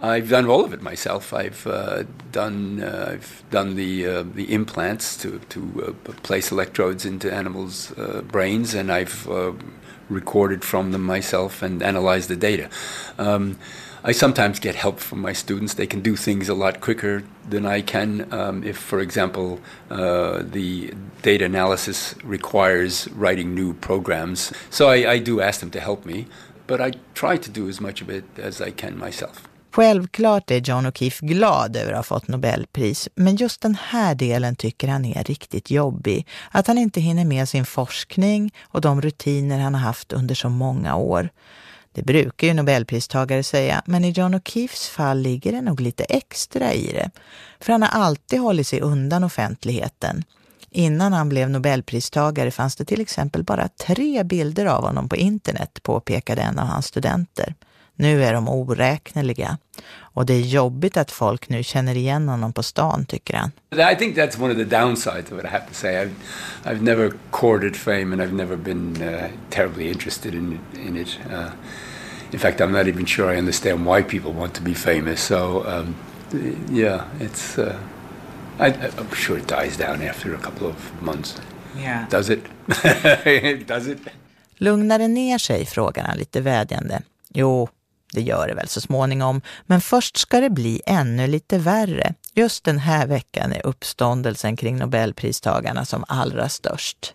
[0.00, 1.32] I've done all of it myself.
[1.34, 7.04] I've uh, done uh, I've done the uh, the implants to to uh, place electrodes
[7.04, 9.26] into animals' uh, brains, and I've
[10.08, 12.70] recorded from them myself and analyzed the data.
[13.18, 13.58] Um,
[14.08, 15.74] I sometimes get help from my students.
[15.74, 18.26] They can do things a lot quicker than I can.
[18.32, 19.58] Um, if, for example,
[19.90, 24.50] uh, the data analysis requires writing new programs.
[24.70, 26.26] So I, I do ask them to help me,
[26.66, 29.48] but I try to do as much of it as I can myself.
[29.72, 34.56] Självklart är John O'Keefe glad över att ha fått Nobelpris, men just den här delen
[34.56, 36.26] tycker han är riktigt jobbig.
[36.50, 40.48] Att han inte hinner med sin forskning och de rutiner han har haft under så
[40.48, 41.30] många år.
[41.98, 46.72] Det brukar ju Nobelpristagare säga, men i John O'Keefes fall ligger det nog lite extra
[46.72, 47.10] i det.
[47.60, 50.24] För han har alltid hållit sig undan offentligheten.
[50.70, 55.82] Innan han blev Nobelpristagare fanns det till exempel bara tre bilder av honom på internet,
[55.82, 57.54] påpekade en av hans studenter.
[57.96, 59.58] Nu är de oräkneliga.
[60.00, 63.50] Och det är jobbigt att folk nu känner igen honom på stan, tycker han.
[63.92, 66.04] I think that's one of the downsides of it, I have to say.
[66.04, 66.14] I've,
[66.64, 71.18] I've never courted fame and I've never been uh, terribly interested in, in it.
[71.32, 71.50] Uh,
[72.32, 75.22] in fact, I'm not even sure I understand why people want to be famous.
[75.22, 75.94] So, um,
[76.70, 77.58] yeah, it's.
[77.58, 77.76] Uh,
[78.58, 81.40] I, I'm sure it dies down after a couple of months.
[81.76, 82.06] Yeah.
[82.10, 82.40] Does it?
[83.66, 83.98] Does it?
[84.56, 87.02] Lugnar det ner sig, frågar han lite vädjande.
[87.34, 87.68] Jo,
[88.12, 92.14] det gör det väl så småningom, men först ska det bli ännu lite värre.
[92.34, 97.14] Just den här veckan är uppståndelsen kring Nobelpristagarna som allra störst.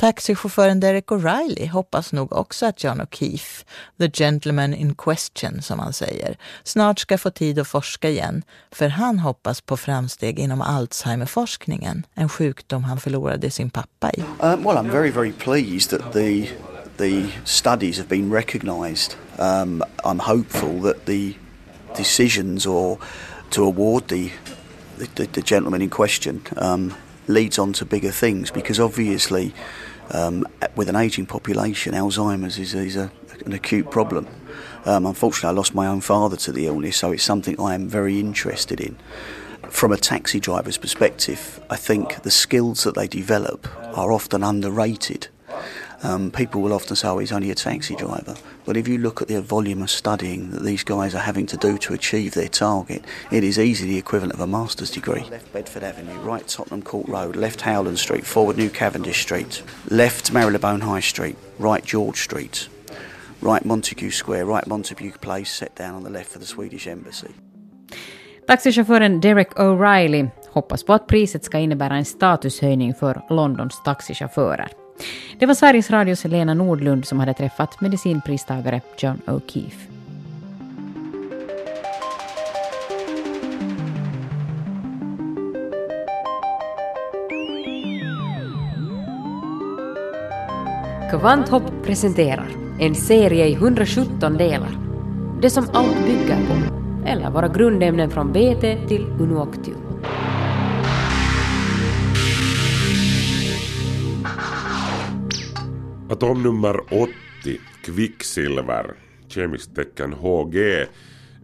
[0.00, 3.64] Taxichauffören Derek O'Reilly hoppas nog också att John O'Keefe,
[3.98, 8.88] the gentleman in question som han säger, snart ska få tid att forska igen, för
[8.88, 14.20] han hoppas på framsteg inom Alzheimerforskningen, en sjukdom han förlorade sin pappa i.
[14.20, 16.48] Uh, well, I'm very, very pleased that the
[16.96, 19.16] the studies have been recognised.
[19.38, 21.34] Um, I'm hopeful that the
[21.96, 22.98] decisions or
[23.50, 24.30] to award the
[25.14, 26.94] the, the gentleman in question um,
[27.26, 29.52] leads on to bigger things because obviously
[30.10, 30.46] um,
[30.76, 33.10] with an ageing population, Alzheimer's is, is a,
[33.44, 34.26] an acute problem.
[34.84, 37.88] Um, unfortunately, I lost my own father to the illness, so it's something I am
[37.88, 38.96] very interested in.
[39.68, 45.28] From a taxi driver's perspective, I think the skills that they develop are often underrated.
[46.02, 48.34] Um, people will often say, oh, he's only a taxi driver.
[48.64, 51.56] But if you look at the volume of studying that these guys are having to
[51.56, 55.24] do to achieve their target, it is easily the equivalent of a master's degree.
[55.30, 60.32] Left Bedford Avenue, right Tottenham Court Road, left Howland Street, forward New Cavendish Street, left
[60.32, 62.68] Marylebone High Street, right George Street,
[63.40, 67.34] right Montague Square, right Montague Place, set down on the left for the Swedish Embassy.
[68.46, 74.79] Taxichauffören Derek O'Reilly hoppas på att priset ska innebära en statushöjning för Londons taxichaufförer.
[75.38, 79.90] Det var Sveriges Radios Lena Nordlund som hade träffat medicinpristagare John O'Keefe.
[91.10, 92.48] Kvanthopp presenterar
[92.80, 94.70] en serie i 117 delar.
[95.42, 96.76] Det som allt bygger på,
[97.06, 99.89] eller våra grundämnen från BT till Unuoctium.
[106.20, 108.94] Atomnummer 80, kvicksilver,
[109.28, 110.86] kemiskt tecken HG,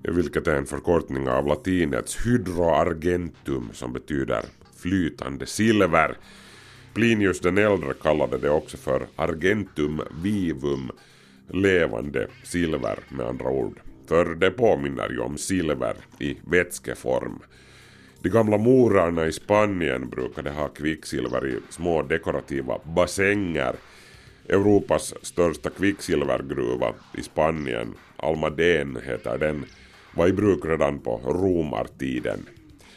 [0.02, 4.42] vilket är en förkortning av latinets hydroargentum som betyder
[4.76, 6.16] flytande silver.
[6.94, 10.90] Plinius den äldre kallade det också för argentum vivum,
[11.48, 13.80] levande silver med andra ord.
[14.08, 17.38] För det påminner ju om silver i vätskeform.
[18.22, 23.76] De gamla morarna i Spanien brukade ha kvicksilver i små dekorativa bassänger
[24.48, 29.64] Europas största kvicksilvergruva i Spanien, Almaden heter den,
[30.14, 32.46] var i bruk redan på romartiden.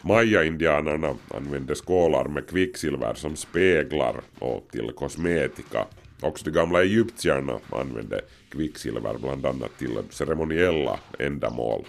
[0.02, 5.86] Maya-indianerna använde skålar med kvicksilver som speglar och till kosmetika.
[6.22, 11.86] Också de gamla egyptierna använde kvicksilver bland annat till ceremoniella ändamål.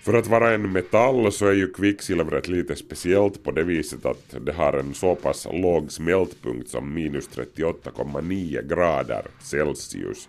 [0.00, 4.34] För att vara en metall så är ju kvicksilvret lite speciellt på det viset att
[4.40, 10.28] det har en så pass låg smältpunkt som minus 38,9 grader Celsius.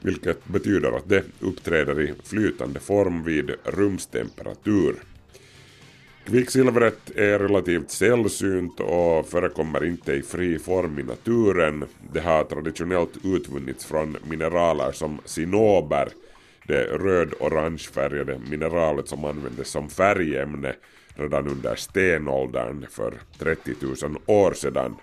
[0.00, 4.96] Vilket betyder att det uppträder i flytande form vid rumstemperatur.
[6.24, 11.84] Kvicksilvret är relativt sällsynt och förekommer inte i fri form i naturen.
[12.12, 16.08] Det har traditionellt utvunnits från mineraler som sinober
[16.66, 20.74] det röd-orangefärgade mineralet som användes som färgämne
[21.14, 24.96] redan under stenåldern för 30 000 år sedan.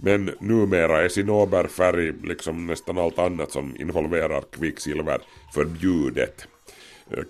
[0.00, 5.22] Men numera är sinoberfärg, liksom nästan allt annat som involverar kvicksilver,
[5.54, 6.48] förbjudet.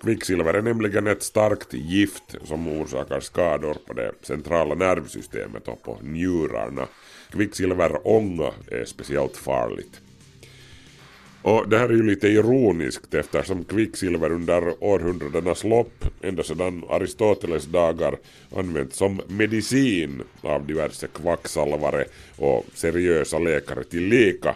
[0.01, 5.97] Kvicksilver är nämligen ett starkt gift som orsakar skador på det centrala nervsystemet och på
[6.01, 6.87] njurarna.
[7.31, 10.01] Kvicksilverånga är speciellt farligt.
[11.43, 17.65] Och det här är ju lite ironiskt eftersom kvicksilver under århundradenas lopp, ända sedan Aristoteles
[17.65, 18.17] dagar,
[18.55, 22.05] använts som medicin av diverse kvacksalvare
[22.37, 24.55] och seriösa läkare tillika.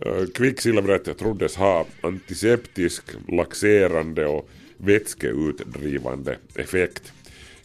[0.00, 7.12] Eh, kvicksilvret troddes ha antiseptisk, laxerande och vätskeutdrivande effekt.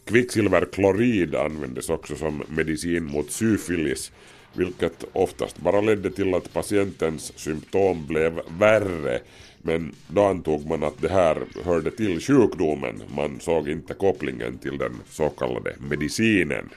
[0.04, 4.12] Kvicksilverklorid användes också som medicin mot syfilis
[4.52, 9.20] vilket oftast bara ledde till att patientens symptom blev värre
[9.62, 14.78] men då antog man att det här hörde till sjukdomen, man såg inte kopplingen till
[14.78, 16.68] den så kallade medicinen.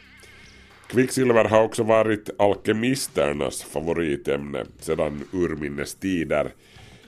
[0.87, 6.51] Kvicksilver har också varit alkemisternas favoritämne sedan urminnes tider.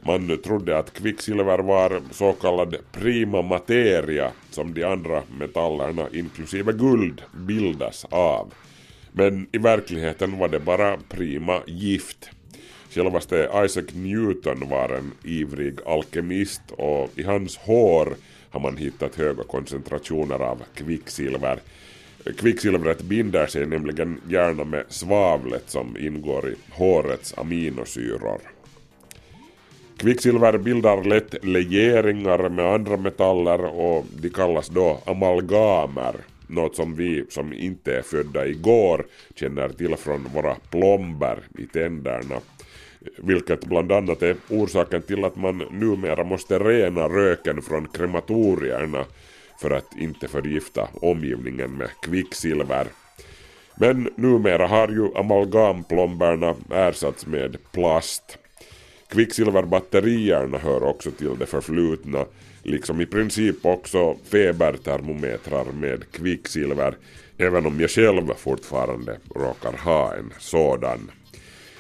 [0.02, 7.22] Man trodde att kvicksilver var så kallad prima materia som de andra metallerna inklusive guld
[7.34, 8.54] bildas av.
[9.14, 12.30] Men i verkligheten var det bara prima gift.
[12.90, 18.16] Självaste Isaac Newton var en ivrig alkemist och i hans hår
[18.50, 21.60] har man hittat höga koncentrationer av kvicksilver.
[22.38, 28.40] Kvicksilvret binder sig nämligen gärna med svavlet som ingår i hårets aminosyror.
[29.98, 36.16] Kvicksilver bildar lätt legeringar med andra metaller och de kallas då amalgamer
[36.48, 42.40] något som vi som inte är födda igår känner till från våra plomber i tänderna
[43.18, 49.06] vilket bland annat är orsaken till att man numera måste rena röken från krematorierna
[49.62, 52.88] för att inte förgifta omgivningen med kvicksilver.
[53.76, 58.38] Men numera har ju amalgamplomberna ersatts med plast.
[59.08, 62.26] Kvicksilverbatterierna hör också till det förflutna
[62.64, 66.96] liksom i princip också febertermometrar med kvicksilver,
[67.38, 71.12] även om jag själv fortfarande råkar ha en sådan.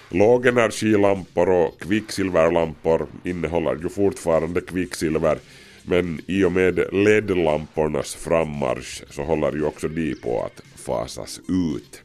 [0.09, 5.37] Lågenergilampor och kvicksilverlampor innehåller ju fortfarande kvicksilver
[5.85, 12.02] men i och med LED-lampornas frammarsch så håller ju också de på att fasas ut.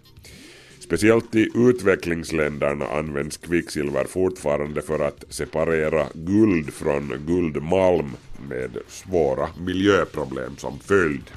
[0.89, 8.11] Speciellt i utvecklingsländerna används kvicksilver fortfarande för att separera guld från guldmalm
[8.49, 11.31] med svåra miljöproblem som följd.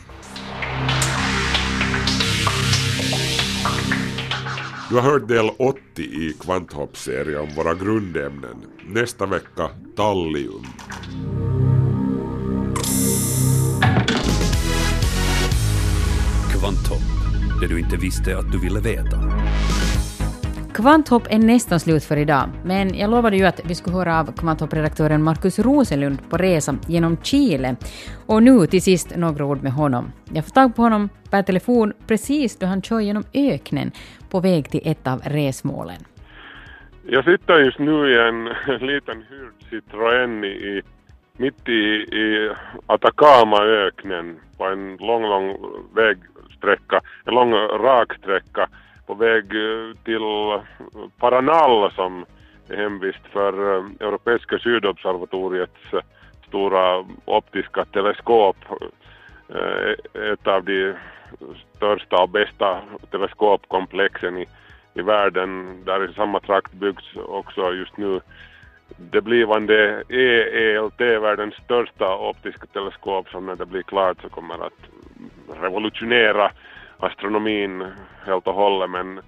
[4.90, 8.56] Du har hört del 80 i Kvanthopp-serien om våra grundämnen.
[8.88, 10.66] Nästa vecka tallium.
[16.52, 17.02] Kvanthopp,
[17.62, 19.31] det du inte visste att du ville veta.
[20.74, 24.32] Kvanthopp är nästan slut för idag, men jag lovade ju att vi skulle höra av
[24.32, 27.76] Kvanthopp-redaktören Markus Rosenlund på resa genom Chile.
[28.28, 30.12] Och nu till sist några ord med honom.
[30.34, 33.92] Jag får tag på honom per telefon precis då han kör genom öknen
[34.30, 35.98] på väg till ett av resmålen.
[37.08, 38.44] Jag sitter just nu i en
[38.88, 40.82] liten hyrd Citroën i,
[41.38, 41.82] mitt i,
[42.18, 42.52] i
[42.86, 45.58] Atacamaöknen på en lång, lång
[45.96, 48.70] vägsträcka, en lång rak sträcka
[49.06, 50.22] på väg eh, till
[51.20, 52.26] Paranal som
[52.70, 56.00] är hemvist för eh, Europeiska sydobservatoriets eh,
[56.48, 58.58] stora optiska teleskop.
[60.14, 60.94] Ett av de
[61.76, 62.82] största och bästa
[63.12, 64.46] teleskopkomplexen i,
[64.94, 65.84] i världen.
[65.86, 68.22] Där i samma trakt byggs också just nu
[68.98, 74.90] det blivande EELT, världens största optiska teleskop som när det blir klart så kommer att
[75.62, 76.52] revolutionera
[77.02, 77.86] astronomin
[78.26, 78.90] helt och hållet.
[78.90, 79.22] Men,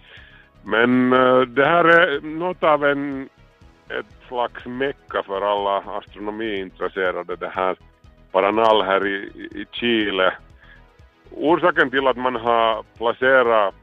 [0.64, 1.10] men
[1.54, 3.30] det här är något av en,
[3.90, 7.76] ett slags mecka för alla astronomiintresserade, det här
[8.32, 10.34] Paranal här i, i Chile.
[11.32, 13.76] Orsaken till att man har placerat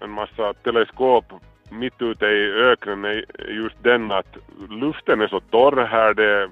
[0.00, 1.32] en massa teleskop
[1.70, 4.36] mitt ute i öknen är just den att
[4.68, 6.50] luften är så torr här, det,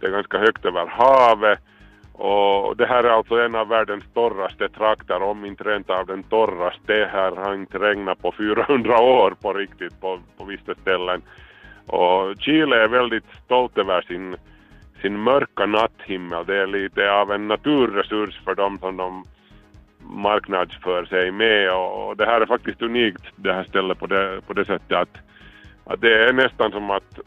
[0.00, 1.58] det är ganska högt över havet
[2.18, 6.22] och det här är alltså en av världens torraste trakter, om inte rent av den
[6.22, 7.10] torraste.
[7.12, 11.22] Här har inte regnat på 400 år på riktigt på, på vissa ställen.
[11.86, 14.36] Och Chile är väldigt stolt över sin,
[15.02, 16.44] sin mörka natthimmel.
[16.46, 19.24] Det är lite av en naturresurs för dem som de
[20.00, 24.52] marknadsför sig med och det här är faktiskt unikt det här stället på det, på
[24.52, 25.18] det sättet att,
[25.84, 27.20] att det är nästan som att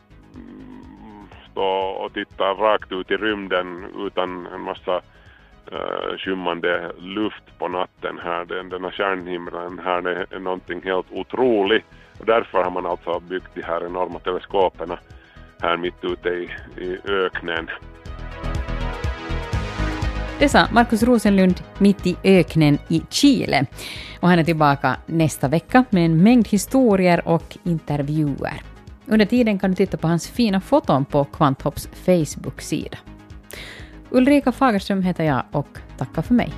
[1.51, 1.63] stå
[2.01, 4.95] och titta rakt ut i rymden utan en massa
[5.73, 8.45] uh, skymmande luft på natten här.
[8.45, 11.85] Den, denna stjärnhimlen här är, någonting helt otroligt.
[12.19, 14.97] Och därför har man alltså byggt de här enorma teleskopen
[15.61, 17.69] här mitt ute i, i öknen.
[20.39, 23.65] Det sa Markus Rosenlund mitt i öknen i Chile.
[24.19, 28.70] Och han är tillbaka nästa vecka med en mängd historier och intervjuer.
[29.11, 32.97] Under tiden kan du titta på hans fina foton på Kvanthopps Facebook-sida.
[34.09, 36.53] Ulrika Fagerström heter jag och tackar för mig.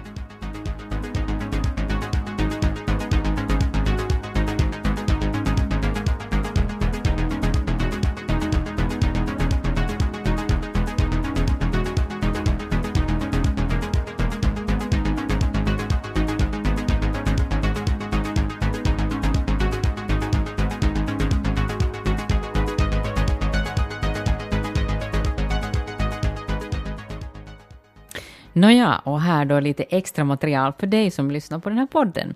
[28.63, 32.27] Nåja, och här då lite extra material för dig som lyssnar på den här podden.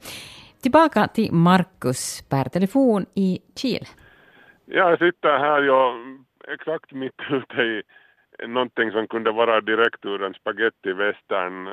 [0.62, 3.86] Tillbaka till Markus per telefon i Chile.
[4.66, 5.94] Jag sitter här jag,
[6.48, 7.84] exakt mitt ute i
[8.48, 11.70] någonting som kunde vara direkt ur en spagetti-western.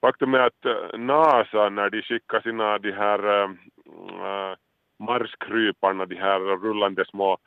[0.00, 3.50] Faktum är att eh, NASA när de skickar sina de här äh,
[4.98, 7.38] Marskryparna, de här rullande små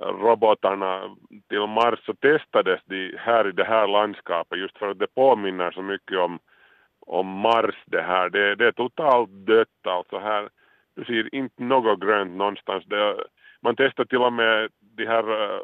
[0.00, 1.16] robotarna
[1.48, 5.70] till Mars så testades de här i det här landskapet just för att det påminner
[5.70, 6.38] så mycket om,
[7.06, 8.30] om Mars det här.
[8.30, 10.48] Det, det är totalt dött alltså här.
[10.96, 12.84] Du ser inte något grönt någonstans.
[12.86, 13.16] Det,
[13.60, 15.60] man testar till och med de här uh,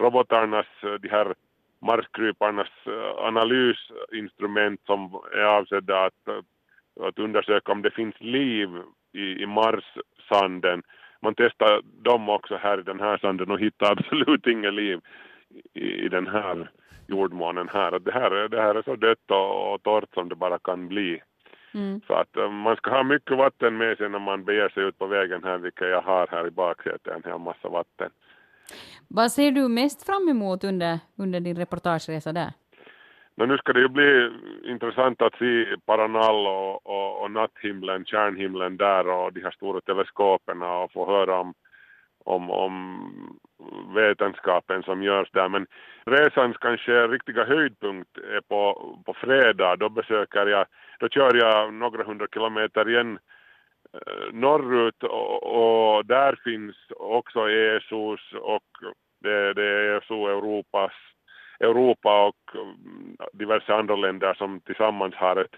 [0.00, 1.34] robotarnas, eh, de här
[1.80, 8.68] marskryparnas uh, analysinstrument som är avsedda att, uh, att undersöka om det finns liv
[9.12, 10.82] i, i Mars-sanden
[11.26, 15.00] man testar dem också här i den här sanden och hittar absolut inget liv
[15.74, 16.70] i, i den här
[17.08, 17.98] jordmånen här.
[17.98, 21.22] det, här det här är så dött och, och torrt som det bara kan bli.
[21.74, 22.00] Mm.
[22.06, 24.98] Så att um, man ska ha mycket vatten med sig när man beger sig ut
[24.98, 28.10] på vägen här, vilket jag har här i baksätet, en hel massa vatten.
[29.08, 32.52] Vad ser du mest fram emot under, under din reportageresa där?
[33.36, 34.30] Men nu ska det ju bli
[34.64, 40.62] intressant att se Paranal och, och, och natthimlen, kärnhimlen där och de här stora teleskopen
[40.62, 41.54] och få höra om,
[42.24, 43.00] om, om
[43.94, 45.48] vetenskapen som görs där.
[45.48, 45.66] Men
[46.04, 49.76] resans kanske riktiga höjdpunkt är på, på fredag.
[49.76, 50.66] Då besöker jag,
[50.98, 53.18] då kör jag några hundra kilometer igen
[53.92, 58.68] eh, norrut och, och, där finns också ESOs och
[59.22, 60.92] det, det är ESO Europas,
[61.60, 65.56] Europa och mm, diverse andra länder som tillsammans har ett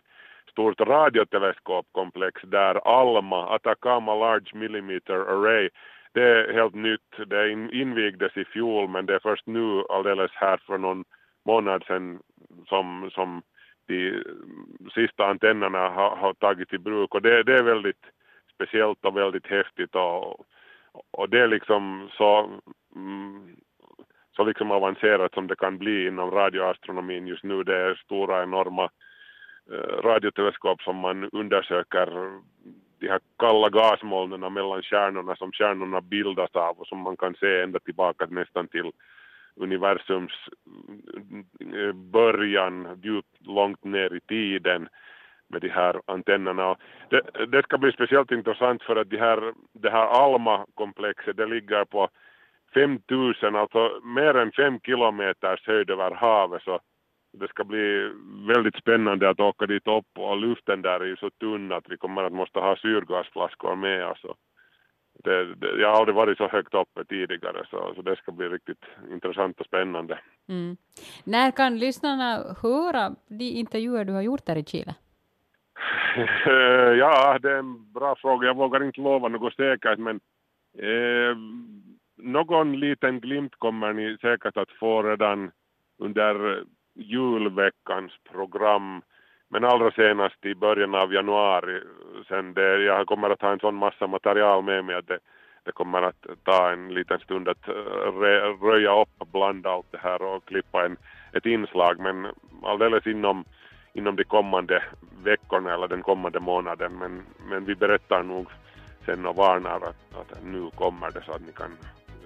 [0.51, 5.69] stort radioteleskopkomplex där ALMA, Atacama Large Millimeter Array,
[6.13, 7.27] det är helt nytt.
[7.27, 11.05] Det invigdes i fjol men det är först nu alldeles här för någon
[11.45, 12.21] månad sedan
[12.69, 13.43] som, som
[13.87, 14.25] de mm,
[14.95, 18.05] sista antennerna har, har tagits i bruk och det, det är väldigt
[18.55, 20.47] speciellt och väldigt häftigt och,
[21.11, 22.51] och det är liksom så,
[22.97, 23.57] mm,
[24.39, 27.63] så liksom avancerat som det kan bli inom radioastronomin just nu.
[27.63, 28.91] Det är stora enorma
[29.73, 32.07] eh, radioteleskop som man undersöker
[33.01, 37.63] de här kalla gasmolnen mellan stjärnorna som stjärnorna bildas av och som man kan se
[37.63, 38.93] ända tillbaka nästan till
[39.57, 40.33] universums
[41.75, 44.89] eh, början djupt långt ner i tiden
[45.49, 46.77] med de här antennerna.
[47.11, 51.85] Det, det ska bli speciellt intressant för att de här, det här Alma-komplexet det ligger
[51.85, 52.09] på
[52.75, 56.81] 5000, alltså mer än fem kilometers höjd över havet så
[57.33, 58.13] det ska bli
[58.47, 61.97] väldigt spännande att åka dit upp och luften där är ju så tunn att vi
[61.97, 64.09] kommer att måste ha syrgasflaskor med oss.
[64.09, 64.35] Alltså.
[65.25, 68.49] Det, det, jag har aldrig varit så högt uppe tidigare så, så det ska bli
[68.49, 70.19] riktigt intressant och spännande.
[70.49, 70.77] Mm.
[71.25, 74.95] När kan lyssnarna höra de intervjuer du har gjort där i Chile?
[76.99, 78.47] ja, det är en bra fråga.
[78.47, 80.21] Jag vågar inte lova något säkert men
[80.79, 81.37] eh,
[82.19, 85.51] någon liten glimt kommer ni säkert att få redan
[85.99, 86.65] under
[86.95, 89.03] julveckans program
[89.51, 91.81] men allra senast i början av januari.
[92.29, 95.19] Sen det, jag kommer att ha en sån massa material med mig att det,
[95.65, 100.23] det kommer att ta en liten stund att eh, röja upp bland allt det här
[100.23, 100.97] och klippa en,
[101.33, 102.27] ett inslag men
[102.63, 103.45] alldeles inom,
[103.93, 104.83] inom de kommande
[105.25, 108.47] veckorna eller den kommande månaden men, men vi berättar nog
[109.07, 111.71] sen och varnar att, att nu kommer det så att ni kan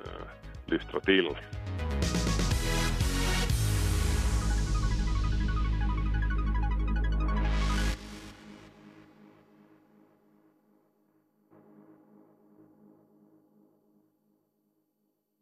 [0.04, 0.26] uh,
[0.66, 1.36] lystra till.